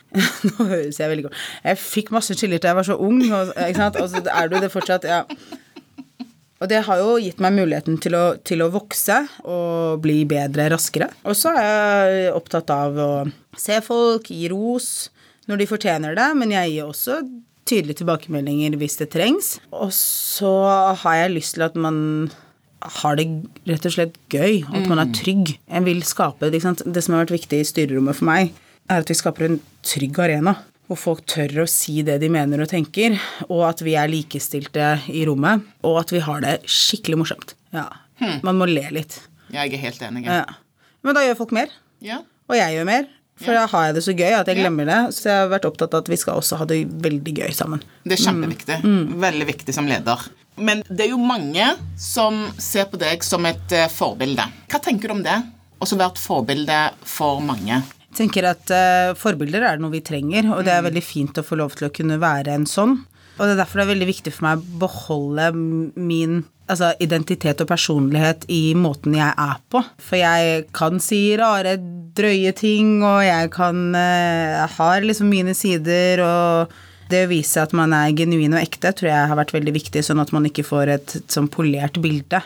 [0.48, 3.52] Nå høres jeg veldig godt Jeg fikk masse chiller da jeg var så ung, og,
[3.56, 5.08] og så er du det fortsatt.
[5.08, 5.24] ja.
[6.62, 10.68] Og det har jo gitt meg muligheten til å, til å vokse og bli bedre
[10.70, 11.08] raskere.
[11.26, 13.10] Og så er jeg opptatt av å
[13.58, 15.08] se folk, gi ros
[15.50, 17.18] når de fortjener det, men jeg gir også
[17.66, 19.56] tydelige tilbakemeldinger hvis det trengs.
[19.74, 20.52] Og så
[21.02, 22.30] har jeg lyst til at man
[22.98, 23.26] har det
[23.68, 25.54] rett og slett gøy, at man er trygg.
[25.70, 26.50] En vil skape?
[26.50, 26.76] Det som
[27.14, 28.52] har vært viktig i styrerommet for meg,
[28.90, 30.56] er at vi skaper en trygg arena.
[30.90, 33.14] Hvor folk tør å si det de mener og tenker,
[33.46, 35.62] og at vi er likestilte i rommet.
[35.86, 37.54] Og at vi har det skikkelig morsomt.
[37.72, 37.86] Ja.
[38.44, 39.20] Man må le litt.
[39.54, 40.26] Jeg er helt enig.
[40.26, 40.44] Ja.
[41.02, 41.72] Men da gjør folk mer.
[42.04, 42.20] Ja.
[42.50, 43.08] Og jeg gjør mer.
[43.42, 44.98] For da har jeg det så gøy at jeg glemmer det.
[45.16, 47.80] Så jeg har vært opptatt av at vi skal også ha det veldig gøy sammen.
[48.04, 48.76] Det er kjempeviktig.
[49.22, 50.28] Veldig viktig som leder.
[50.56, 51.64] Men det er jo mange
[52.00, 54.44] som ser på deg som et eh, forbilde.
[54.68, 55.38] Hva tenker du om det?
[55.82, 57.80] Også være et forbilde for mange.
[58.12, 61.44] Jeg tenker at uh, Forbilder er noe vi trenger, og det er veldig fint å
[61.46, 62.98] få lov til å kunne være en sånn.
[63.38, 67.64] Og det er derfor det er veldig viktig for meg å beholde min altså, identitet
[67.64, 69.80] og personlighet i måten jeg er på.
[69.96, 71.78] For jeg kan si rare,
[72.12, 76.76] drøye ting, og jeg kan uh, har liksom mine sider, og
[77.12, 80.02] det å vise at man er genuin og ekte, tror jeg har vært veldig viktig,
[80.04, 82.42] sånn at man ikke får et, et sånn polert bilde.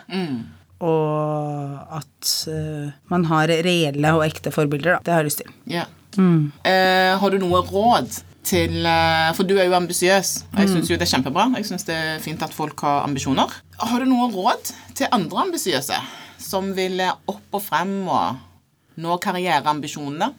[0.85, 5.05] Og at uh, man har reelle og ekte forbilder, da.
[5.05, 5.53] Det har jeg lyst til.
[5.71, 5.93] Yeah.
[6.17, 6.51] Mm.
[6.65, 10.29] Uh, har du noe råd til eh, For du er jo ambisiøs.
[10.53, 11.49] og Jeg syns jo det er kjempebra.
[11.59, 13.51] Jeg synes det er fint at folk har ambisjoner.
[13.83, 15.99] Har du noe råd til andre ambisiøse
[16.47, 18.39] som vil opp og frem og
[19.03, 20.31] nå karriereambisjonene?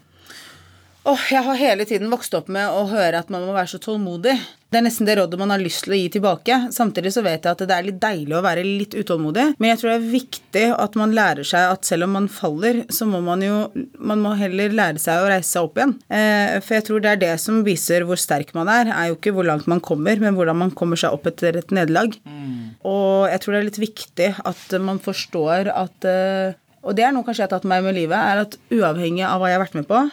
[1.07, 3.77] Åh, jeg har hele tiden vokst opp med å høre at man må være så
[3.79, 4.33] tålmodig.
[4.67, 6.57] Det er nesten det rådet man har lyst til å gi tilbake.
[6.75, 9.45] Samtidig så vet jeg at det er litt deilig å være litt utålmodig.
[9.55, 12.81] Men jeg tror det er viktig at man lærer seg at selv om man faller,
[12.91, 13.55] så må man jo
[13.95, 15.95] Man må heller lære seg å reise seg opp igjen.
[16.11, 19.15] Eh, for jeg tror det er det som viser hvor sterk man er, er jo
[19.15, 22.19] ikke hvor langt man kommer, men hvordan man kommer seg opp etter et nederlag.
[22.83, 27.15] Og jeg tror det er litt viktig at man forstår at eh, Og det er
[27.15, 29.61] noe kanskje jeg har tatt med meg med livet, er at uavhengig av hva jeg
[29.61, 30.07] har vært med på,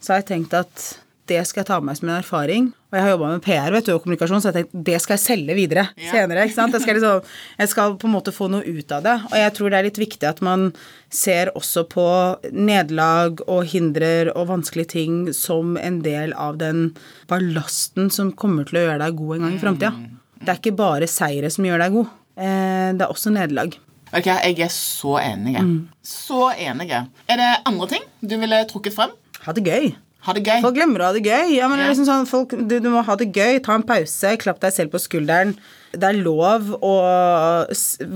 [0.00, 0.86] så har jeg tenkt at
[1.26, 2.66] det skal jeg ta med meg som en erfaring.
[2.86, 5.00] Og jeg har jobba med PR vet du, og kommunikasjon, så jeg tenkte tenkt det
[5.02, 6.12] skal jeg selge videre Ja.
[6.12, 6.44] senere.
[6.46, 6.72] ikke sant?
[6.72, 7.22] Jeg skal, liksom,
[7.58, 9.14] jeg skal på en måte få noe ut av det.
[9.32, 10.72] Og jeg tror det er litt viktig at man
[11.10, 12.06] ser også på
[12.54, 16.92] nederlag og hindrer og vanskelige ting som en del av den
[17.30, 19.92] ballasten som kommer til å gjøre deg god en gang i framtida.
[20.38, 22.14] Det er ikke bare seire som gjør deg god.
[22.36, 23.76] Eh, Det er også nederlag.
[24.14, 25.56] Ok, Jeg er så enig.
[26.04, 26.90] Så enig.
[27.28, 29.10] Er det andre ting du ville trukket frem?
[29.46, 29.94] Ha det gøy.
[30.26, 30.58] Ha det gøy.
[30.64, 31.52] Folk glemmer å ha det gøy.
[31.54, 33.84] Ja, men det er liksom sånn, folk, du, du må ha det gøy, ta en
[33.86, 35.52] pause, klapp deg selv på skulderen.
[35.96, 36.94] Det er lov å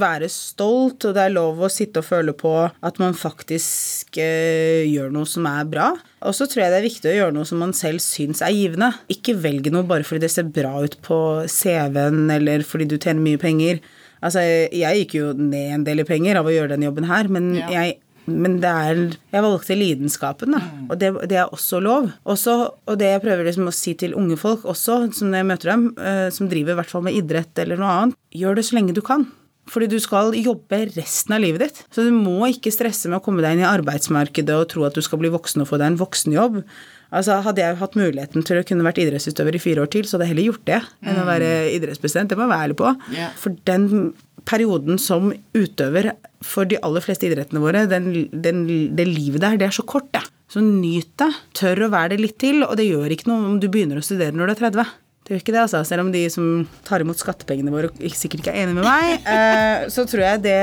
[0.03, 4.83] være stolt, og det er lov å sitte og føle på at man faktisk eh,
[4.91, 5.87] gjør noe som er bra.
[6.27, 8.53] Og så tror jeg det er viktig å gjøre noe som man selv syns er
[8.57, 8.91] givende.
[9.13, 13.23] Ikke velge noe bare fordi det ser bra ut på CV-en, eller fordi du tjener
[13.25, 13.81] mye penger.
[14.21, 14.43] Altså,
[14.75, 17.55] jeg gikk jo ned en del i penger av å gjøre denne jobben her, men
[17.57, 17.71] Ja.
[17.79, 18.01] jeg
[18.31, 19.01] men det er
[19.33, 20.61] Jeg valgte lidenskapen, da.
[20.89, 22.11] Og det, det er også lov.
[22.25, 22.55] Også,
[22.87, 25.73] og det jeg prøver liksom å si til unge folk også, som når jeg møter
[25.75, 28.79] dem, eh, som driver i hvert fall med idrett eller noe annet, gjør det så
[28.79, 29.27] lenge du kan.
[29.71, 31.83] Fordi du skal jobbe resten av livet ditt.
[31.95, 34.97] Så du må ikke stresse med å komme deg inn i arbeidsmarkedet og tro at
[34.97, 36.57] du skal bli voksen og få deg en voksenjobb.
[37.11, 40.17] Altså, Hadde jeg hatt muligheten til å kunne vært idrettsutøver i fire år til, så
[40.17, 42.31] hadde jeg heller gjort det enn å være idrettspresident.
[42.31, 42.93] Det må jeg være ærlig på.
[43.43, 43.87] For den
[44.49, 46.13] perioden som utøver
[46.45, 48.65] for de aller fleste idrettene våre, den, den,
[48.97, 50.25] det livet der, det er så kort, det.
[50.51, 51.31] Så nyt det.
[51.55, 54.05] Tør å være det litt til, og det gjør ikke noe om du begynner å
[54.05, 54.87] studere når du er 30.
[55.21, 55.81] Det gjør ikke det, altså.
[55.87, 59.85] Selv om de som tar imot skattepengene våre sikkert ikke er enig med meg, eh,
[59.93, 60.61] så tror jeg det,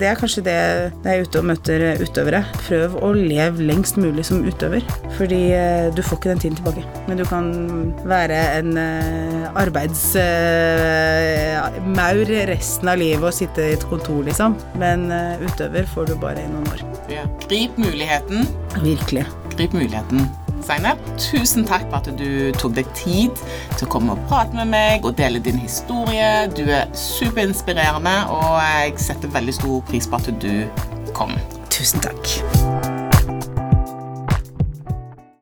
[0.00, 0.56] det er kanskje det
[1.04, 2.40] når jeg er ute og møter utøvere.
[2.64, 4.82] Prøv å leve lengst mulig som utøver,
[5.18, 6.82] fordi eh, du får ikke den tiden tilbake.
[7.06, 7.46] Men du kan
[8.08, 14.50] være en eh, arbeidsmaur resten av livet og sitte i et kontor, liksom.
[14.82, 16.80] Men eh, utøver får du bare i noen år.
[17.12, 17.24] Ja.
[17.46, 18.38] Grip muligheten.
[18.82, 19.24] Virkelig.
[19.54, 20.20] Grip muligheten.
[20.64, 23.44] Zainab, tusen takk for at du tok deg tid
[23.76, 26.48] til å komme og prate med meg og dele din historie.
[26.56, 30.52] Du er superinspirerende, og jeg setter veldig stor pris på at du
[31.16, 31.36] kom.
[31.68, 33.03] Tusen takk.